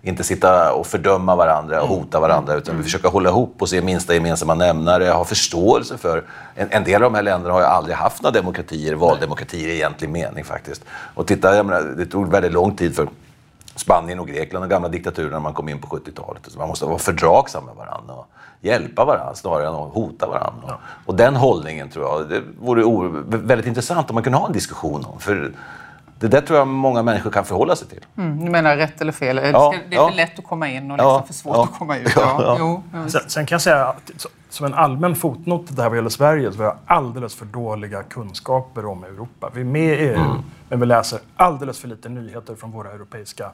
Inte 0.04 0.24
sitta 0.24 0.74
och 0.74 0.88
fördöma 0.88 1.36
varandra 1.36 1.82
och 1.82 1.88
hota 1.88 2.20
varandra, 2.20 2.56
utan 2.56 2.78
vi 2.78 2.84
försöker 2.84 3.10
hålla 3.10 3.30
ihop 3.30 3.56
och 3.60 3.70
se 3.70 3.82
minsta 3.82 4.14
gemensamma 4.14 4.54
nämnare, 4.56 5.06
ha 5.06 5.26
förståelse 5.26 5.98
för... 5.98 6.24
En, 6.56 6.68
en 6.72 6.84
del 6.84 7.04
av 7.04 7.12
de 7.12 7.16
här 7.16 7.24
länderna 7.24 7.54
har 7.54 7.62
ju 7.62 7.68
aldrig 7.68 7.96
haft 7.96 8.22
några 8.22 8.34
demokratier, 8.34 8.96
valdemokratier 8.96 9.68
i 9.68 9.72
egentlig 9.72 10.10
mening 10.10 10.44
faktiskt. 10.44 10.84
Och 11.14 11.28
titta, 11.28 11.56
jag 11.56 11.66
menar, 11.66 11.82
det 11.82 12.06
tog 12.06 12.32
väldigt 12.32 12.54
lång 12.54 12.76
tid 12.76 12.96
för 12.96 13.08
Spanien 13.76 14.20
och 14.20 14.28
Grekland, 14.28 14.64
de 14.64 14.70
gamla 14.70 14.90
diktaturerna 14.90 15.40
man 15.40 15.54
kom 15.54 15.70
in 15.70 15.82
på 15.82 15.88
70-talet. 15.88 16.58
Man 16.58 16.68
måste 16.68 16.86
vara 16.86 16.98
fördragsam 16.98 17.66
med 17.66 17.76
varandra 17.76 18.14
och 18.14 18.28
hjälpa 18.62 19.06
varandra 19.06 19.36
snarare 19.36 19.68
än 19.68 19.74
att 19.74 19.94
hota 19.94 20.28
varandra. 20.28 20.68
Ja. 20.68 20.80
Och 21.06 21.16
den 21.16 21.36
hållningen 21.36 21.90
tror 21.90 22.06
jag, 22.06 22.30
det 22.30 22.42
vore 22.60 23.10
väldigt 23.38 23.68
intressant 23.68 24.10
om 24.10 24.14
man 24.14 24.24
kunde 24.24 24.38
ha 24.38 24.48
en 24.48 24.54
diskussion 24.54 25.06
om. 25.06 25.20
För 25.20 25.54
det 26.20 26.28
där 26.28 26.42
tror 26.42 26.60
jag 26.60 26.68
många 26.68 27.04
människor 27.04 27.32
kan 27.32 27.46
förhålla 27.46 27.76
sig 27.76 27.88
till. 27.88 28.06
Mm, 28.18 28.46
du 28.46 28.52
menar 28.52 28.76
rätt 28.76 29.02
eller 29.02 29.12
fel? 29.12 29.38
Ja, 29.54 29.74
det 29.90 29.96
är 29.96 30.00
ja. 30.00 30.10
för 30.10 30.16
lätt 30.16 30.40
att 30.40 30.46
komma 30.46 30.70
in 30.70 30.92
och 30.92 30.98
liksom 30.98 31.12
ja, 31.12 31.24
för 31.28 31.34
svårt 31.34 31.56
ja, 31.56 31.64
att 31.64 31.80
komma 31.80 31.98
ut. 31.98 32.12
Ja, 32.16 32.82
sen, 33.08 33.22
sen, 33.28 33.46
kan 33.46 33.56
jag 33.56 33.62
säga, 33.62 33.86
att, 33.86 34.26
som 34.52 34.66
en 34.66 34.74
allmän 34.74 35.16
fotnot 35.16 35.76
det 35.76 35.82
här 35.82 35.90
vad 35.90 35.98
gäller 35.98 36.10
Sverige, 36.10 36.52
så 36.52 36.58
har 36.58 36.66
jag 36.66 36.78
alldeles 36.86 37.36
för 37.36 37.46
dåliga 37.46 38.04
kunskaper 38.04 38.86
om 38.86 39.04
Europa. 39.04 39.52
Vi 39.54 39.62
är 39.62 39.66
med 39.66 39.94
i 39.94 40.04
EU, 40.04 40.16
mm. 40.16 40.38
men 40.70 40.80
vi 40.80 40.86
läser 40.86 41.20
alldeles 41.36 41.80
för 41.80 41.88
lite 41.88 42.10
nyheter 42.10 42.56
från 42.56 42.72
våra 42.72 42.92
europeiska 42.92 43.52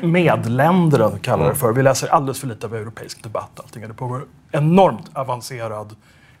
medländer, 0.00 1.18
kallar 1.18 1.48
det 1.48 1.54
för. 1.54 1.72
Vi 1.72 1.82
läser 1.82 2.08
alldeles 2.08 2.40
för 2.40 2.46
lite 2.46 2.66
av 2.66 2.74
europeisk 2.74 3.22
debatt. 3.22 3.60
Allting. 3.60 3.88
Det 3.88 3.94
pågår 3.94 4.24
enormt 4.52 5.10
avancerad, 5.12 5.96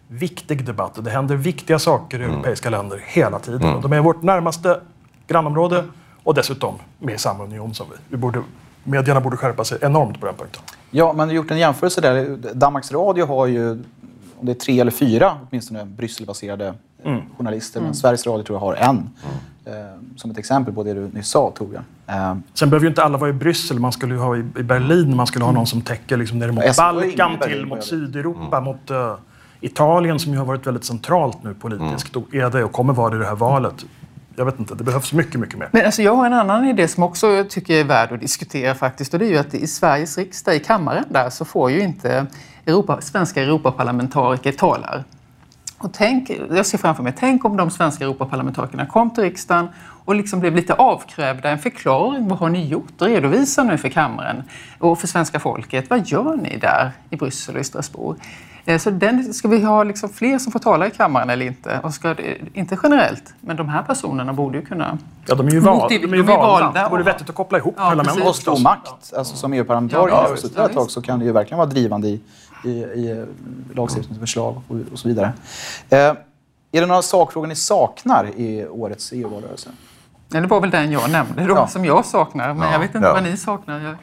viktig 0.08 0.64
debatt. 0.64 1.04
Det 1.04 1.10
händer 1.10 1.36
viktiga 1.36 1.78
saker 1.78 2.20
i 2.20 2.24
mm. 2.24 2.34
europeiska 2.34 2.70
länder 2.70 3.02
hela 3.06 3.38
tiden. 3.38 3.62
Mm. 3.62 3.80
De 3.80 3.92
är 3.92 4.00
vårt 4.00 4.22
närmaste 4.22 4.80
grannområde 5.26 5.84
och 6.22 6.34
dessutom 6.34 6.74
med 6.98 7.14
i 7.14 7.18
samma 7.18 7.44
union 7.44 7.74
som 7.74 7.86
vi. 7.90 7.96
vi 8.08 8.16
borde, 8.16 8.42
medierna 8.84 9.20
borde 9.20 9.36
skärpa 9.36 9.64
sig 9.64 9.78
enormt 9.82 10.20
på 10.20 10.26
den 10.26 10.34
punkten. 10.34 10.62
Ja, 10.90 11.12
man 11.12 11.28
har 11.28 11.34
gjort 11.34 11.50
en 11.50 11.58
jämförelse 11.58 12.00
där. 12.00 12.36
Danmarks 12.54 12.92
Radio 12.92 13.26
har 13.26 13.46
ju, 13.46 13.70
om 14.38 14.46
det 14.46 14.52
är 14.52 14.54
tre 14.54 14.80
eller 14.80 14.90
fyra 14.90 15.36
åtminstone, 15.48 15.84
Brysselbaserade 15.84 16.74
mm. 17.04 17.20
journalister. 17.36 17.80
Men 17.80 17.86
mm. 17.86 17.94
Sveriges 17.94 18.26
Radio 18.26 18.44
tror 18.44 18.56
jag 18.56 18.60
har 18.60 18.74
en. 18.74 18.96
Mm. 18.96 19.10
Eh, 19.64 19.94
som 20.16 20.30
ett 20.30 20.38
exempel 20.38 20.74
på 20.74 20.82
det 20.82 20.94
du 20.94 21.10
nyss 21.12 21.28
sa, 21.28 21.50
Torbjörn. 21.50 21.84
Eh. 22.06 22.36
Sen 22.54 22.70
behöver 22.70 22.84
ju 22.84 22.88
inte 22.88 23.02
alla 23.02 23.18
vara 23.18 23.30
i 23.30 23.32
Bryssel. 23.32 23.78
Man 23.78 23.92
skulle 23.92 24.14
ju 24.14 24.20
ha 24.20 24.36
i 24.36 24.42
Berlin, 24.42 25.16
man 25.16 25.26
skulle 25.26 25.44
ha 25.44 25.52
någon 25.52 25.66
som 25.66 25.82
täcker 25.82 26.16
liksom 26.16 26.38
ner 26.38 26.50
mot 26.50 26.76
Balkan 26.76 27.38
till, 27.38 27.66
mot 27.66 27.84
Sydeuropa, 27.84 28.56
mm. 28.56 28.64
mot 28.64 28.90
uh, 28.90 29.14
Italien 29.60 30.18
som 30.18 30.32
ju 30.32 30.38
har 30.38 30.44
varit 30.44 30.66
väldigt 30.66 30.84
centralt 30.84 31.42
nu 31.44 31.54
politiskt. 31.54 32.16
Mm. 32.16 32.26
Och 32.28 32.34
är 32.34 32.50
det 32.50 32.64
och 32.64 32.72
kommer 32.72 32.92
vara 32.92 33.10
det 33.10 33.16
i 33.16 33.18
det 33.18 33.26
här 33.26 33.34
valet. 33.34 33.84
Jag 34.38 34.44
vet 34.44 34.58
inte, 34.58 34.74
det 34.74 34.84
behövs 34.84 35.12
mycket, 35.12 35.40
mycket 35.40 35.58
mer. 35.58 35.68
Men 35.72 35.84
alltså 35.86 36.02
jag 36.02 36.14
har 36.14 36.26
en 36.26 36.32
annan 36.32 36.64
idé 36.64 36.88
som 36.88 37.02
också 37.02 37.26
jag 37.26 37.50
tycker 37.50 37.74
är 37.74 37.84
värd 37.84 38.12
att 38.12 38.20
diskutera 38.20 38.74
faktiskt. 38.74 39.12
Och 39.14 39.20
det 39.20 39.26
är 39.26 39.30
ju 39.30 39.38
att 39.38 39.54
i 39.54 39.66
Sveriges 39.66 40.18
riksdag, 40.18 40.54
i 40.54 40.58
kammaren 40.58 41.04
där, 41.08 41.30
så 41.30 41.44
får 41.44 41.70
ju 41.70 41.80
inte 41.80 42.26
Europa, 42.66 43.00
svenska 43.00 43.42
Europaparlamentariker 43.42 44.52
talar. 44.52 45.04
Och 45.78 45.92
tänk, 45.92 46.30
jag 46.50 46.66
ser 46.66 46.78
framför 46.78 47.02
mig, 47.02 47.12
tänk 47.18 47.44
om 47.44 47.56
de 47.56 47.70
svenska 47.70 48.04
Europaparlamentarikerna 48.04 48.86
kom 48.86 49.10
till 49.10 49.24
riksdagen 49.24 49.68
och 50.04 50.14
liksom 50.14 50.40
blev 50.40 50.54
lite 50.54 50.74
avkrävda 50.74 51.50
en 51.50 51.58
förklaring. 51.58 52.28
Vad 52.28 52.38
har 52.38 52.48
ni 52.48 52.66
gjort? 52.66 52.92
Redovisa 52.98 53.62
nu 53.62 53.78
för 53.78 53.88
kammaren 53.88 54.42
och 54.78 54.98
för 54.98 55.06
svenska 55.06 55.40
folket. 55.40 55.90
Vad 55.90 56.06
gör 56.06 56.36
ni 56.36 56.56
där 56.56 56.92
i 57.10 57.16
Bryssel 57.16 57.54
och 57.54 57.60
i 57.60 57.64
Strasbourg? 57.64 58.18
Eh, 58.68 58.78
så 58.78 58.90
den, 58.90 59.34
ska 59.34 59.48
vi 59.48 59.62
ha 59.64 59.82
liksom 59.84 60.08
fler 60.08 60.38
som 60.38 60.52
får 60.52 60.58
tala 60.58 60.86
i 60.86 60.90
kammaren 60.90 61.30
eller 61.30 61.46
inte? 61.46 61.80
Och 61.82 61.94
ska 61.94 62.14
det, 62.14 62.36
inte 62.54 62.78
generellt, 62.82 63.34
men 63.40 63.56
de 63.56 63.68
här 63.68 63.82
personerna 63.82 64.32
borde 64.32 64.58
ju 64.58 64.64
kunna... 64.64 64.98
Ja, 65.26 65.34
de 65.34 65.46
är 65.46 65.50
ju, 65.50 65.60
val, 65.60 65.88
de 65.88 65.94
är 65.94 66.00
ju 66.00 66.06
de 66.06 66.18
är 66.18 66.22
valda. 66.22 66.46
valda. 66.64 66.82
Det 66.82 66.90
vore 66.90 67.02
vettigt 67.02 67.28
att 67.28 67.34
koppla 67.34 67.58
ihop 67.58 67.74
Ja, 67.78 67.88
parlamentet. 67.88 68.26
Och 68.26 68.36
stor 68.36 68.58
makt. 68.62 69.12
Alltså 69.16 69.36
som 69.36 69.52
EU-parlamentariker 69.52 70.16
Ja, 70.16 70.26
ja, 70.30 70.36
suttit 70.36 70.56
ja, 70.56 70.66
ett 70.66 70.72
tag 70.74 70.82
visst. 70.82 70.94
så 70.94 71.02
kan 71.02 71.18
det 71.18 71.24
ju 71.24 71.32
verkligen 71.32 71.58
vara 71.58 71.68
drivande 71.68 72.08
i, 72.08 72.20
i, 72.64 72.68
i 72.70 73.10
eh, 73.10 73.24
lagstiftningsförslag 73.76 74.62
och, 74.68 74.76
och 74.92 74.98
så 74.98 75.08
vidare. 75.08 75.32
Eh, 75.90 75.98
är 75.98 76.80
det 76.80 76.86
några 76.86 77.02
sakfrågor 77.02 77.46
ni 77.46 77.56
saknar 77.56 78.26
i 78.36 78.66
årets 78.66 79.12
EU-valrörelse? 79.12 79.70
Ja, 80.28 80.40
det 80.40 80.46
var 80.46 80.60
väl 80.60 80.70
den 80.70 80.92
jag 80.92 81.10
nämnde 81.10 81.44
då, 81.46 81.54
Ja. 81.54 81.66
som 81.66 81.84
jag 81.84 82.04
saknar. 82.04 82.54
Men 82.54 82.72
jag 82.72 82.78
vet 82.78 82.94
inte 82.94 83.08
ja. 83.08 83.14
vad 83.14 83.22
ni 83.22 83.36
saknar. 83.36 83.96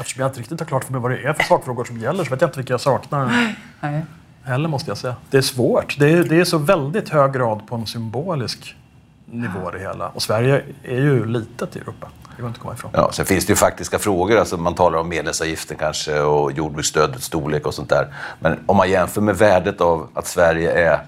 Jag, 0.00 0.04
Eftersom 0.04 0.20
jag 0.20 0.28
inte 0.28 0.40
riktigt 0.40 0.60
har 0.60 0.66
klart 0.66 0.84
för 0.84 0.92
mig 0.92 1.00
vad 1.00 1.10
det 1.10 1.22
är 1.22 1.32
för 1.32 1.42
sakfrågor 1.42 1.84
som 1.84 1.98
gäller 1.98 2.24
så 2.24 2.30
vet 2.30 2.40
jag 2.40 2.48
inte 2.48 2.58
vilka 2.58 2.72
jag 2.72 2.80
saknar 2.80 3.54
nej. 3.80 4.04
heller 4.42 4.68
måste 4.68 4.90
jag 4.90 4.98
säga. 4.98 5.16
Det 5.30 5.38
är 5.38 5.42
svårt. 5.42 5.96
Det 5.98 6.12
är, 6.12 6.24
det 6.24 6.40
är 6.40 6.44
så 6.44 6.58
väldigt 6.58 7.08
hög 7.08 7.32
grad 7.32 7.66
på 7.66 7.74
en 7.74 7.86
symbolisk 7.86 8.76
nivå 9.24 9.70
det 9.70 9.78
hela. 9.78 10.08
Och 10.08 10.22
Sverige 10.22 10.62
är 10.84 10.96
ju 10.96 11.26
litet 11.26 11.76
i 11.76 11.78
Europa. 11.78 12.08
Det 12.36 12.42
går 12.42 12.48
inte 12.48 12.58
att 12.58 12.62
komma 12.62 12.74
ifrån. 12.74 12.90
Ja, 12.94 13.12
sen 13.12 13.26
finns 13.26 13.46
det 13.46 13.50
ju 13.50 13.56
faktiska 13.56 13.98
frågor. 13.98 14.38
Alltså 14.38 14.56
man 14.56 14.74
talar 14.74 14.98
om 14.98 15.08
medlemsavgiften 15.08 15.76
kanske 15.76 16.20
och 16.20 16.52
jordbruksstödets 16.52 17.24
storlek 17.24 17.66
och 17.66 17.74
sånt 17.74 17.88
där. 17.88 18.14
Men 18.40 18.58
om 18.66 18.76
man 18.76 18.90
jämför 18.90 19.20
med 19.20 19.36
värdet 19.36 19.80
av 19.80 20.08
att 20.14 20.26
Sverige 20.26 20.90
är 20.90 21.04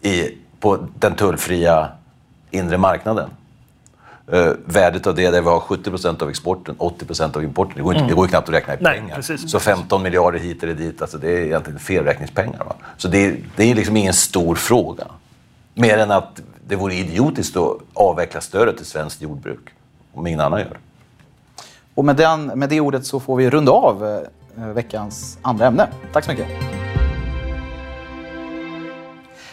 i, 0.00 0.38
på 0.60 0.86
den 0.98 1.14
tullfria 1.14 1.88
inre 2.50 2.78
marknaden. 2.78 3.30
Eh, 4.32 4.52
värdet 4.64 5.06
av 5.06 5.14
det, 5.14 5.30
där 5.30 5.42
vi 5.42 5.48
har 5.48 5.60
70 5.60 5.90
procent 5.90 6.22
av 6.22 6.30
exporten, 6.30 6.74
80 6.78 7.04
procent 7.04 7.36
av 7.36 7.44
importen. 7.44 7.74
Det 7.76 7.82
går, 7.82 7.94
inte, 7.94 8.06
det 8.08 8.14
går 8.14 8.26
ju 8.26 8.30
knappt 8.30 8.48
att 8.48 8.54
räkna 8.54 8.74
i 8.74 8.76
Mm. 8.76 8.90
Nej, 8.92 9.00
pengar. 9.00 9.16
precis. 9.16 9.50
Så 9.50 9.58
15 9.60 10.02
miljarder 10.02 10.38
hit 10.38 10.62
eller 10.62 10.74
dit, 10.74 11.02
alltså 11.02 11.18
det 11.18 11.30
är 11.30 11.40
egentligen 11.40 11.78
felräkningspengar. 11.78 12.64
Va? 12.64 12.74
Så 12.96 13.08
det, 13.08 13.36
det 13.56 13.70
är 13.70 13.74
liksom 13.74 13.96
ingen 13.96 14.14
stor 14.14 14.54
fråga. 14.54 15.04
Mer 15.74 15.98
än 15.98 16.10
att 16.10 16.40
det 16.66 16.76
vore 16.76 16.94
idiotiskt 16.94 17.56
att 17.56 17.76
avveckla 17.94 18.40
stödet 18.40 18.76
till 18.76 18.86
svenskt 18.86 19.22
jordbruk. 19.22 19.68
Om 20.14 20.26
ingen 20.26 20.40
annan 20.40 20.60
gör 20.60 20.68
det. 20.70 20.76
Och 21.94 22.04
med, 22.04 22.16
den, 22.16 22.46
med 22.46 22.68
det 22.68 22.80
ordet 22.80 23.06
så 23.06 23.20
får 23.20 23.36
vi 23.36 23.50
runda 23.50 23.72
av 23.72 24.22
eh, 24.58 24.66
veckans 24.66 25.38
andra 25.42 25.66
ämne. 25.66 25.88
Tack 26.12 26.24
så 26.24 26.30
mycket. 26.30 26.77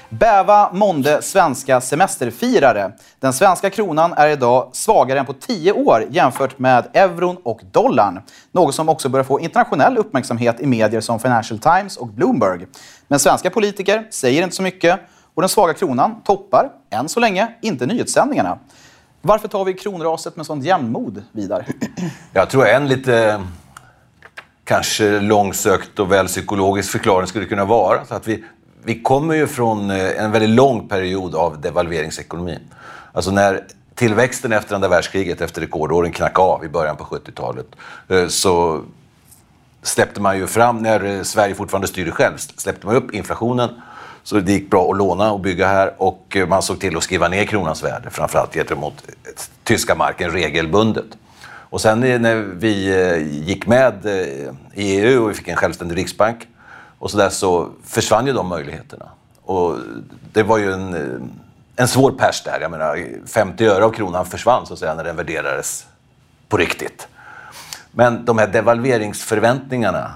Bäva 0.09 0.71
månde 0.73 1.21
svenska 1.21 1.81
semesterfirare. 1.81 2.91
Den 3.19 3.33
svenska 3.33 3.69
kronan 3.69 4.13
är 4.13 4.27
idag 4.27 4.69
svagare 4.71 5.19
än 5.19 5.25
på 5.25 5.33
tio 5.33 5.71
år 5.71 6.05
jämfört 6.09 6.59
med 6.59 6.87
euron 6.93 7.37
och 7.43 7.61
dollarn. 7.71 8.21
Något 8.51 8.75
som 8.75 8.89
också 8.89 9.09
börjar 9.09 9.23
få 9.23 9.39
internationell 9.39 9.97
uppmärksamhet 9.97 10.59
i 10.59 10.65
medier 10.65 11.01
som 11.01 11.19
Financial 11.19 11.59
Times 11.59 11.97
och 11.97 12.07
Bloomberg. 12.07 12.65
Men 13.07 13.19
svenska 13.19 13.49
politiker 13.49 14.07
säger 14.09 14.43
inte 14.43 14.55
så 14.55 14.63
mycket 14.63 14.99
och 15.33 15.41
den 15.41 15.49
svaga 15.49 15.73
kronan 15.73 16.21
toppar, 16.21 16.69
än 16.89 17.09
så 17.09 17.19
länge, 17.19 17.53
inte 17.61 17.85
nyhetssändningarna. 17.85 18.59
Varför 19.21 19.47
tar 19.47 19.65
vi 19.65 19.73
kronraset 19.73 20.35
med 20.35 20.45
sånt 20.45 20.65
jämnmod, 20.65 21.23
Vidar? 21.31 21.65
Jag 22.33 22.49
tror 22.49 22.67
en 22.67 22.87
lite 22.87 23.43
kanske 24.63 25.19
långsökt 25.19 25.99
och 25.99 26.11
väl 26.11 26.27
psykologisk 26.27 26.91
förklaring 26.91 27.27
skulle 27.27 27.45
kunna 27.45 27.65
vara 27.65 28.05
så 28.05 28.15
att 28.15 28.27
vi, 28.27 28.43
vi 28.85 29.01
kommer 29.01 29.33
ju 29.33 29.47
från 29.47 29.91
eh, 29.91 30.23
en 30.23 30.31
väldigt 30.31 30.49
lång 30.49 30.87
period 30.87 31.35
av 31.35 31.61
devalveringsekonomi. 31.61 32.59
Alltså 33.13 33.31
när 33.31 33.63
tillväxten 33.95 34.51
efter 34.51 34.75
andra 34.75 34.87
världskriget, 34.87 35.41
efter 35.41 35.61
rekordåren 35.61 36.11
knackade 36.11 36.47
av 36.47 36.65
i 36.65 36.69
början 36.69 36.97
på 36.97 37.03
70-talet, 37.03 37.65
eh, 38.07 38.27
så 38.27 38.81
släppte 39.81 40.21
man 40.21 40.37
ju 40.37 40.47
fram, 40.47 40.77
när 40.77 41.03
eh, 41.03 41.21
Sverige 41.23 41.55
fortfarande 41.55 41.87
styrde 41.87 42.11
själv, 42.11 42.37
släppte 42.37 42.85
man 42.85 42.95
upp 42.95 43.13
inflationen. 43.13 43.69
Så 44.23 44.39
det 44.39 44.51
gick 44.51 44.69
bra 44.69 44.91
att 44.91 44.97
låna 44.97 45.31
och 45.31 45.39
bygga 45.39 45.67
här 45.67 45.93
och 45.97 46.37
man 46.47 46.61
såg 46.61 46.79
till 46.79 46.97
att 46.97 47.03
skriva 47.03 47.27
ner 47.27 47.45
kronans 47.45 47.83
värde, 47.83 48.09
framförallt 48.09 48.53
gentemot 48.53 49.03
tyska 49.63 49.95
marken 49.95 50.31
regelbundet. 50.31 51.05
Och 51.47 51.81
sen 51.81 51.99
när 51.99 52.35
vi 52.35 53.43
gick 53.45 53.67
med 53.67 54.05
i 54.73 55.01
EU 55.01 55.23
och 55.23 55.29
vi 55.29 55.33
fick 55.33 55.47
en 55.47 55.55
självständig 55.55 55.97
riksbank 55.97 56.47
och 56.99 57.11
så 57.11 57.17
där 57.17 57.29
så 57.29 57.69
försvann 57.83 58.27
ju 58.27 58.33
de 58.33 58.47
möjligheterna. 58.47 59.05
Och 59.45 59.77
det 60.33 60.43
var 60.43 60.57
ju 60.57 60.73
en, 60.73 60.93
eh, 60.93 61.21
en 61.75 61.87
svår 61.87 62.11
pers 62.11 62.43
där. 62.43 62.59
Jag 62.61 62.71
menar, 62.71 63.07
50 63.27 63.65
öre 63.65 63.85
av 63.85 63.89
kronan 63.89 64.25
försvann 64.25 64.65
så 64.65 64.73
att 64.73 64.79
säga 64.79 64.95
när 64.95 65.03
den 65.03 65.15
värderades 65.15 65.85
på 66.49 66.57
riktigt. 66.57 67.07
Men 67.91 68.25
de 68.25 68.37
här 68.37 68.47
devalveringsförväntningarna, 68.47 70.11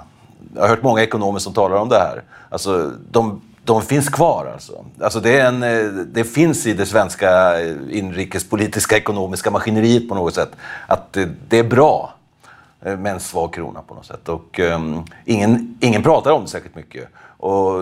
jag 0.55 0.61
har 0.61 0.69
hört 0.69 0.83
många 0.83 1.03
ekonomer 1.03 1.39
som 1.39 1.53
talar 1.53 1.75
om 1.75 1.89
det 1.89 1.99
här, 1.99 2.23
alltså 2.49 2.91
de, 3.11 3.41
de 3.63 3.81
finns 3.81 4.09
kvar. 4.09 4.51
Alltså. 4.53 4.85
Alltså 5.01 5.19
det, 5.19 5.39
är 5.39 5.45
en, 5.47 5.63
eh, 5.63 5.85
det 5.91 6.23
finns 6.23 6.65
i 6.65 6.73
det 6.73 6.85
svenska 6.85 7.61
eh, 7.61 7.75
inrikespolitiska 7.89 8.97
ekonomiska 8.97 9.51
maskineriet 9.51 10.09
på 10.09 10.15
något 10.15 10.35
sätt 10.35 10.51
att 10.87 11.17
det 11.47 11.59
är 11.59 11.63
bra 11.63 12.13
Eh, 12.81 12.97
med 12.97 13.13
en 13.13 13.19
svag 13.19 13.53
krona 13.53 13.81
på 13.81 13.93
något 13.93 14.05
sätt. 14.05 14.29
Och, 14.29 14.59
um, 14.59 15.03
ingen, 15.25 15.77
ingen 15.79 16.03
pratar 16.03 16.31
om 16.31 16.41
det 16.41 16.47
särskilt 16.47 16.75
mycket. 16.75 17.09
Och, 17.37 17.73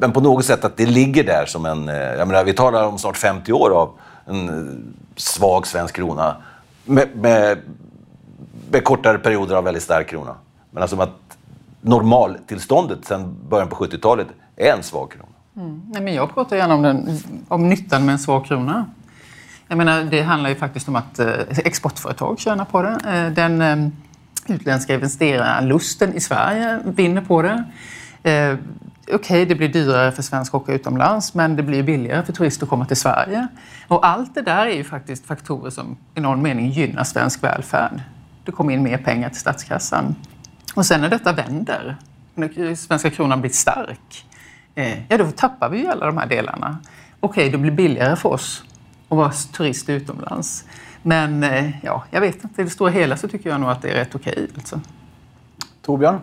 men 0.00 0.12
på 0.12 0.20
något 0.20 0.44
sätt 0.44 0.64
att 0.64 0.76
det 0.76 0.86
ligger 0.86 1.24
där 1.24 1.46
som 1.46 1.66
en... 1.66 1.88
Eh, 1.88 1.94
jag 1.94 2.28
menar, 2.28 2.44
vi 2.44 2.52
talar 2.52 2.86
om 2.86 2.98
snart 2.98 3.16
50 3.16 3.52
år 3.52 3.70
av 3.70 3.90
en 4.26 4.48
eh, 4.48 4.74
svag 5.16 5.66
svensk 5.66 5.96
krona 5.96 6.36
med, 6.84 7.08
med, 7.16 7.58
med 8.70 8.84
kortare 8.84 9.18
perioder 9.18 9.54
av 9.54 9.64
väldigt 9.64 9.82
stark 9.82 10.08
krona. 10.08 10.34
Men 10.70 10.82
alltså 10.82 11.00
att 11.00 11.38
normaltillståndet 11.80 13.04
sedan 13.04 13.36
början 13.48 13.68
på 13.68 13.76
70-talet 13.76 14.26
är 14.56 14.72
en 14.72 14.82
svag 14.82 15.10
krona. 15.10 15.26
Mm. 15.56 15.82
Nej, 15.86 16.02
men 16.02 16.14
jag 16.14 16.34
pratar 16.34 16.56
gärna 16.56 16.74
om, 16.74 16.82
den, 16.82 17.18
om 17.48 17.68
nyttan 17.68 18.04
med 18.04 18.12
en 18.12 18.18
svag 18.18 18.46
krona. 18.46 18.86
Jag 19.68 19.78
menar, 19.78 20.04
det 20.04 20.22
handlar 20.22 20.50
ju 20.50 20.56
faktiskt 20.56 20.88
om 20.88 20.96
att 20.96 21.18
eh, 21.18 21.28
exportföretag 21.58 22.38
tjänar 22.38 22.64
på 22.64 22.82
det. 22.82 22.98
Eh, 23.06 23.32
den 23.32 23.62
eh, 23.62 23.90
utländska 24.46 24.94
investerarlusten 24.94 26.14
i 26.14 26.20
Sverige 26.20 26.80
vinner 26.84 27.20
på 27.20 27.42
det. 27.42 27.64
Eh, 28.22 28.58
Okej, 29.12 29.46
det 29.46 29.54
blir 29.54 29.68
dyrare 29.68 30.12
för 30.12 30.22
svensk 30.22 30.54
att 30.54 30.60
åka 30.60 30.72
utomlands, 30.72 31.34
men 31.34 31.56
det 31.56 31.62
blir 31.62 31.82
billigare 31.82 32.22
för 32.22 32.32
turister 32.32 32.66
att 32.66 32.70
komma 32.70 32.84
till 32.84 32.96
Sverige. 32.96 33.48
Och 33.88 34.06
allt 34.06 34.34
det 34.34 34.42
där 34.42 34.66
är 34.66 34.74
ju 34.74 34.84
faktiskt 34.84 35.26
faktorer 35.26 35.70
som 35.70 35.96
i 36.14 36.20
någon 36.20 36.42
mening 36.42 36.70
gynnar 36.70 37.04
svensk 37.04 37.44
välfärd. 37.44 38.00
Det 38.44 38.52
kommer 38.52 38.72
in 38.72 38.82
mer 38.82 38.98
pengar 38.98 39.28
till 39.28 39.40
statskassan. 39.40 40.14
Och 40.74 40.86
sen 40.86 41.00
när 41.00 41.08
detta 41.08 41.32
vänder, 41.32 41.96
när 42.34 42.74
svenska 42.74 43.10
kronan 43.10 43.40
blir 43.40 43.50
stark, 43.50 44.26
eh, 44.74 44.98
ja 45.08 45.18
då 45.18 45.30
tappar 45.30 45.68
vi 45.68 45.78
ju 45.78 45.86
alla 45.86 46.06
de 46.06 46.16
här 46.16 46.26
delarna. 46.26 46.78
Okej, 47.20 47.50
det 47.50 47.58
blir 47.58 47.72
billigare 47.72 48.16
för 48.16 48.28
oss 48.28 48.64
att 49.08 49.16
vara 49.16 49.30
turist 49.30 49.88
utomlands. 49.88 50.64
Men 51.02 51.42
eh, 51.42 51.84
ja, 51.84 52.04
jag 52.10 52.20
vet 52.20 52.44
inte, 52.44 52.60
i 52.60 52.64
det 52.64 52.70
stora 52.70 52.90
hela 52.90 53.16
så 53.16 53.28
tycker 53.28 53.50
jag 53.50 53.60
nog 53.60 53.70
att 53.70 53.82
det 53.82 53.90
är 53.90 53.94
rätt 53.94 54.14
okej. 54.14 54.48
Alltså. 54.54 54.80
Torbjörn? 55.82 56.20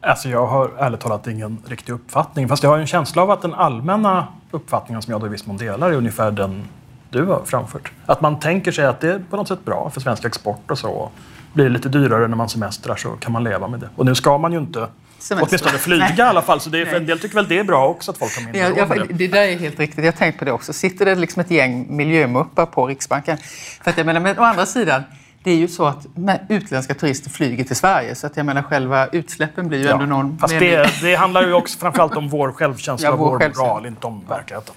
Alltså 0.00 0.28
jag 0.28 0.46
har 0.46 0.70
ärligt 0.78 1.00
talat 1.00 1.26
ingen 1.26 1.58
riktig 1.66 1.92
uppfattning. 1.92 2.48
Fast 2.48 2.62
jag 2.62 2.70
har 2.70 2.78
en 2.78 2.86
känsla 2.86 3.22
av 3.22 3.30
att 3.30 3.42
den 3.42 3.54
allmänna 3.54 4.26
uppfattningen 4.50 5.02
som 5.02 5.12
jag 5.12 5.20
då 5.20 5.26
i 5.26 5.30
viss 5.30 5.46
mån 5.46 5.56
delar 5.56 5.90
är 5.90 5.94
ungefär 5.94 6.30
den 6.30 6.68
du 7.10 7.24
har 7.24 7.42
framfört. 7.44 7.92
Att 8.06 8.20
man 8.20 8.40
tänker 8.40 8.72
sig 8.72 8.86
att 8.86 9.00
det 9.00 9.08
är 9.08 9.22
på 9.30 9.36
något 9.36 9.48
sätt 9.48 9.64
bra 9.64 9.90
för 9.90 10.00
svensk 10.00 10.24
export 10.24 10.70
och 10.70 10.78
så. 10.78 11.10
Blir 11.52 11.64
det 11.64 11.70
lite 11.70 11.88
dyrare 11.88 12.28
när 12.28 12.36
man 12.36 12.48
semestrar 12.48 12.96
så 12.96 13.08
kan 13.08 13.32
man 13.32 13.44
leva 13.44 13.68
med 13.68 13.80
det. 13.80 13.88
Och 13.96 14.06
nu 14.06 14.14
ska 14.14 14.38
man 14.38 14.52
ju 14.52 14.58
inte 14.58 14.88
Semester. 15.18 15.48
åtminstone 15.48 15.78
flyga 15.78 16.04
Nej. 16.04 16.14
i 16.18 16.22
alla 16.22 16.42
fall. 16.42 16.60
Så 16.60 16.70
det 16.70 16.92
en 16.92 17.06
del 17.06 17.18
tycker 17.18 17.34
väl 17.34 17.48
det 17.48 17.58
är 17.58 17.64
bra 17.64 17.88
också 17.88 18.10
att 18.10 18.18
folk 18.18 18.36
har 18.36 18.42
mindre 18.42 18.60
Jag, 18.60 18.78
jag, 18.78 19.08
det. 19.18 19.26
där 19.28 19.42
är 19.42 19.56
helt 19.58 19.78
riktigt, 19.78 20.04
jag 20.04 20.12
har 20.12 20.18
tänkt 20.18 20.38
på 20.38 20.44
det 20.44 20.52
också. 20.52 20.72
Sitter 20.72 21.04
det 21.04 21.14
liksom 21.14 21.40
ett 21.40 21.50
gäng 21.50 21.96
miljömuppar 21.96 22.66
på 22.66 22.86
Riksbanken? 22.86 23.38
För 23.82 23.90
att 23.90 23.96
jag 23.96 24.06
menar, 24.06 24.20
men 24.20 24.38
å 24.38 24.42
andra 24.42 24.66
sidan, 24.66 25.02
det 25.42 25.50
är 25.50 25.56
ju 25.56 25.68
så 25.68 25.86
att 25.86 26.06
utländska 26.48 26.94
turister 26.94 27.30
flyger 27.30 27.64
till 27.64 27.76
Sverige 27.76 28.14
så 28.14 28.26
att 28.26 28.36
jag 28.36 28.46
menar 28.46 28.62
själva 28.62 29.06
utsläppen 29.06 29.68
blir 29.68 29.78
ju 29.78 29.88
ändå 29.88 30.06
någon 30.06 30.38
Fast 30.38 30.58
det, 30.58 30.90
det 31.02 31.14
handlar 31.14 31.42
ju 31.46 31.52
också 31.52 31.78
framförallt 31.78 32.16
om 32.16 32.28
vår 32.28 32.52
självkänsla 32.52 33.08
Ja, 33.08 33.12
och 33.12 33.18
vår 33.18 33.30
vår 33.30 33.38
självkänsla. 33.38 33.64
moral, 33.64 33.86
inte 33.86 34.06
om 34.06 34.24
verkligheten. 34.28 34.74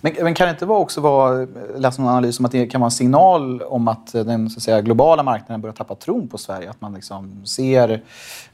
Men, 0.00 0.14
men 0.22 0.34
kan 0.34 0.46
det 0.46 0.50
inte 0.50 0.66
vara 0.66 0.78
också 0.78 1.00
vara, 1.00 1.42
eh, 1.42 1.48
läsa 1.76 2.02
någon 2.02 2.10
analys 2.10 2.38
om 2.38 2.44
att 2.44 2.52
det 2.52 2.66
kan 2.66 2.80
vara 2.80 2.86
en 2.86 2.90
signal 2.90 3.62
om 3.62 3.88
att 3.88 4.14
eh, 4.14 4.24
den 4.24 4.50
så 4.50 4.58
att 4.58 4.62
säga, 4.62 4.80
globala 4.80 5.22
marknaden 5.22 5.60
börjar 5.60 5.74
tappa 5.74 5.94
tron 5.94 6.28
på 6.28 6.38
Sverige? 6.38 6.70
Att 6.70 6.80
man 6.80 6.94
liksom 6.94 7.46
ser 7.46 8.02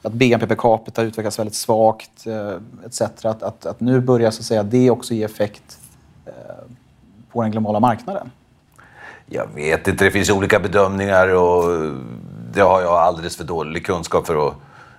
att 0.03 0.13
BNP 0.13 0.47
per 0.47 0.55
capita 0.55 1.03
utvecklas 1.03 1.39
väldigt 1.39 1.55
svagt 1.55 2.27
eh, 2.27 2.87
etc. 2.87 3.01
Att, 3.01 3.43
att, 3.43 3.67
att 3.67 3.81
nu 3.81 4.01
börjar 4.01 4.31
så 4.31 4.41
att 4.41 4.47
säga, 4.47 4.63
det 4.63 4.91
också 4.91 5.15
ge 5.15 5.25
effekt 5.25 5.79
på 7.33 7.43
den 7.43 7.51
globala 7.51 7.81
marknaden. 7.81 8.31
Jag 9.27 9.47
vet 9.55 9.89
inte, 9.89 10.05
det 10.05 10.11
finns 10.11 10.31
olika 10.31 10.61
bedömningar 10.61 11.35
och 11.35 11.93
det 12.53 12.61
har 12.61 12.83
jag 12.83 12.93
alldeles 12.93 13.37
för 13.37 13.45
dålig 13.45 13.87
kunskap 13.87 14.27
för 14.27 14.49
att 14.49 14.55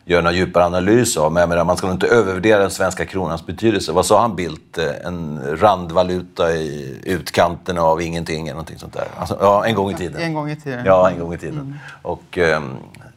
göra 0.06 0.22
någon 0.22 0.36
djupare 0.36 0.66
analys 0.66 1.18
av. 1.18 1.32
Men 1.32 1.40
jag 1.42 1.50
menar, 1.50 1.64
man 1.64 1.78
ska 1.78 1.88
nog 1.88 1.96
inte 1.96 2.08
övervärdera 2.08 2.60
den 2.60 2.72
svenska 2.72 3.06
kronans 3.06 3.46
betydelse. 3.46 3.92
Vad 3.92 4.06
sa 4.06 4.22
han 4.22 4.36
Bildt? 4.36 4.78
Eh, 4.78 4.86
En 5.06 5.42
randvaluta 5.58 6.54
i 6.54 7.00
utkanten 7.04 7.78
av 7.78 8.02
ingenting 8.02 8.42
eller 8.48 8.54
någonting 8.54 8.78
sånt 8.80 8.94
där. 8.94 9.08
Alltså, 9.18 9.38
ja, 9.42 9.66
en 9.66 9.76
gång 9.76 9.92
i 9.92 9.96
tiden. 9.96 10.22
En 10.22 10.34
gång 10.34 10.50
i 10.50 10.56
tiden. 10.56 10.86
Ja, 10.86 11.10
en 11.10 11.20
gång 11.20 11.34
i 11.34 11.38
tiden. 11.38 11.80
Och, 12.02 12.38
ehm, 12.38 12.72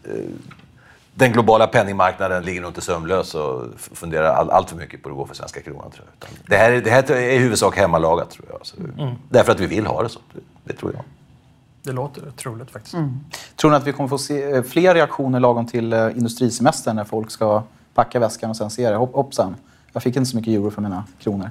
eh, 0.04 0.10
den 1.14 1.32
globala 1.32 1.66
penningmarknaden 1.66 2.42
ligger 2.44 2.60
nog 2.60 2.70
inte 2.70 2.80
sömnlös 2.80 3.34
och 3.34 3.64
funderar 3.76 4.32
all, 4.34 4.50
allt 4.50 4.70
för 4.70 4.76
mycket 4.76 5.02
på 5.02 5.08
hur 5.08 5.14
det 5.14 5.18
går 5.18 5.26
för 5.26 5.34
svenska 5.34 5.60
kronan. 5.60 5.90
Tror 5.90 6.06
jag. 6.06 6.28
Utan 6.28 6.44
det, 6.48 6.56
här, 6.56 6.72
är- 6.72 6.80
det 6.80 6.90
här 6.90 7.10
är 7.12 7.30
i 7.30 7.38
huvudsak 7.38 7.76
hemmalagat, 7.76 8.30
tror 8.30 8.46
jag. 8.52 8.66
Så, 8.66 8.76
Därför 9.28 9.52
att 9.52 9.60
vi 9.60 9.66
vill 9.66 9.86
ha 9.86 10.02
det 10.02 10.08
så. 10.08 10.20
Det, 10.34 10.40
det 10.64 10.72
tror 10.78 10.92
jag. 10.94 11.02
Det 11.86 11.92
låter 11.92 12.30
troligt 12.36 12.70
faktiskt. 12.70 12.96
Tror 13.56 13.70
ni 13.70 13.76
att 13.76 13.86
vi 13.86 13.92
kommer 13.92 14.08
få 14.08 14.18
se 14.18 14.42
eh, 14.52 14.62
fler 14.62 14.94
reaktioner 14.94 15.40
lagom 15.40 15.66
till 15.66 15.92
eh, 15.92 16.06
industrisemestern 16.16 16.96
när 16.96 17.04
folk 17.04 17.30
ska 17.30 17.62
packa 17.94 18.18
väskan 18.18 18.50
och 18.50 18.56
sen 18.56 18.70
se 18.70 18.90
det? 18.90 18.96
Hopp, 18.96 19.14
hoppsan, 19.14 19.56
jag 19.92 20.02
fick 20.02 20.16
inte 20.16 20.30
så 20.30 20.36
mycket 20.36 20.50
euro 20.52 20.70
för 20.70 20.82
mina 20.82 21.04
kronor. 21.20 21.50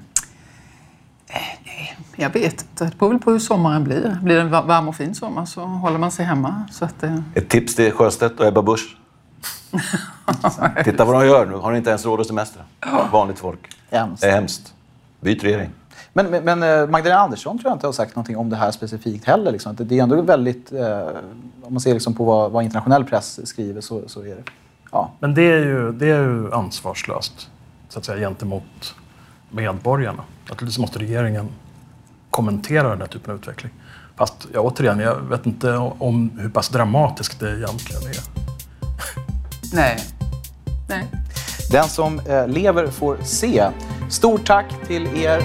Jag 2.15 2.30
vet 2.30 2.62
inte. 2.62 2.86
Det 2.86 2.98
beror 3.00 3.10
väl 3.10 3.19
på 3.19 3.32
hur 3.32 3.39
sommaren 3.39 3.84
blir. 3.84 4.17
Blir 4.24 4.36
det 4.36 4.41
en 4.41 4.50
va- 4.50 4.62
varm 4.62 4.88
och 4.88 4.95
fin 4.95 5.15
sommar 5.15 5.45
så 5.45 5.62
håller 5.62 5.98
man 5.98 6.12
sig 6.12 6.26
hemma. 6.26 6.63
Så 6.71 6.86
att, 6.86 7.04
eh, 7.04 7.19
Ett 7.34 7.50
tips 7.50 7.76
till 7.76 7.91
Sjöstedt 7.91 8.39
och 8.39 8.45
Ebba 8.48 8.62
Busch. 8.62 8.98
Titta 10.84 11.06
vad 11.06 11.15
de 11.21 11.28
gör 11.28 11.45
nu. 11.45 11.56
Har 11.56 11.71
ni 11.71 11.78
inte 11.78 11.89
ens 11.89 12.06
råd 12.06 12.21
att 12.21 12.28
semestra? 12.28 12.62
Vanligt 13.12 13.39
folk. 13.39 13.60
Hemskt. 13.91 14.21
Det 14.21 14.28
är 14.30 14.32
hemskt. 14.36 14.74
Byt 15.21 15.43
regering. 15.43 15.69
Men, 16.17 16.30
men, 16.30 16.43
men 16.43 16.63
eh, 16.63 16.89
Magdalena 16.89 17.21
Andersson 17.21 17.60
tror 17.60 17.69
jag 17.69 17.75
inte 17.75 17.88
har 17.88 17.93
sagt 17.93 18.15
någonting 18.15 18.38
om 18.38 18.49
det 18.49 18.56
här 18.56 18.71
specifikt 18.71 19.25
heller. 19.25 19.51
Liksom. 19.51 19.75
Det 19.80 19.99
är 19.99 20.04
ändå 20.04 20.21
väldigt, 20.21 20.71
eh, 20.71 21.08
om 21.62 21.73
man 21.73 21.80
ser 21.80 21.93
liksom 21.93 22.13
på 22.13 22.23
vad, 22.23 22.51
vad 22.51 22.63
internationell 22.63 23.04
press 23.04 23.47
skriver 23.47 23.82
så, 23.82 24.01
så 24.08 24.21
är 24.21 24.36
det, 24.36 24.43
ja. 24.91 25.12
Men 25.19 25.34
det 25.34 25.41
är, 25.41 25.58
ju, 25.58 25.91
det 25.91 26.06
är 26.06 26.19
ju 26.19 26.54
ansvarslöst 26.54 27.49
så 27.89 27.99
att 27.99 28.06
säga, 28.06 28.17
gentemot 28.17 28.95
medborgarna. 29.49 30.23
Naturligtvis 30.49 30.80
måste 30.80 30.99
regeringen 30.99 31.49
kommentera 32.30 32.89
den 32.89 33.01
här 33.01 33.08
typen 33.08 33.32
av 33.32 33.38
utveckling. 33.38 33.71
Fast 34.15 34.47
ja, 34.54 34.60
återigen, 34.60 34.99
jag 34.99 35.15
vet 35.15 35.45
inte 35.45 35.78
om 35.78 36.39
hur 36.39 36.49
pass 36.49 36.69
dramatiskt 36.69 37.39
det 37.39 37.58
egentligen 37.58 38.01
är. 38.01 38.17
nej. 39.73 39.99
nej. 40.89 41.08
Den 41.71 41.88
som 41.88 42.19
eh, 42.19 42.47
lever 42.47 42.88
får 42.88 43.17
se. 43.23 43.67
Stort 44.10 44.45
tack 44.45 44.65
till 44.88 45.08
er 45.23 45.41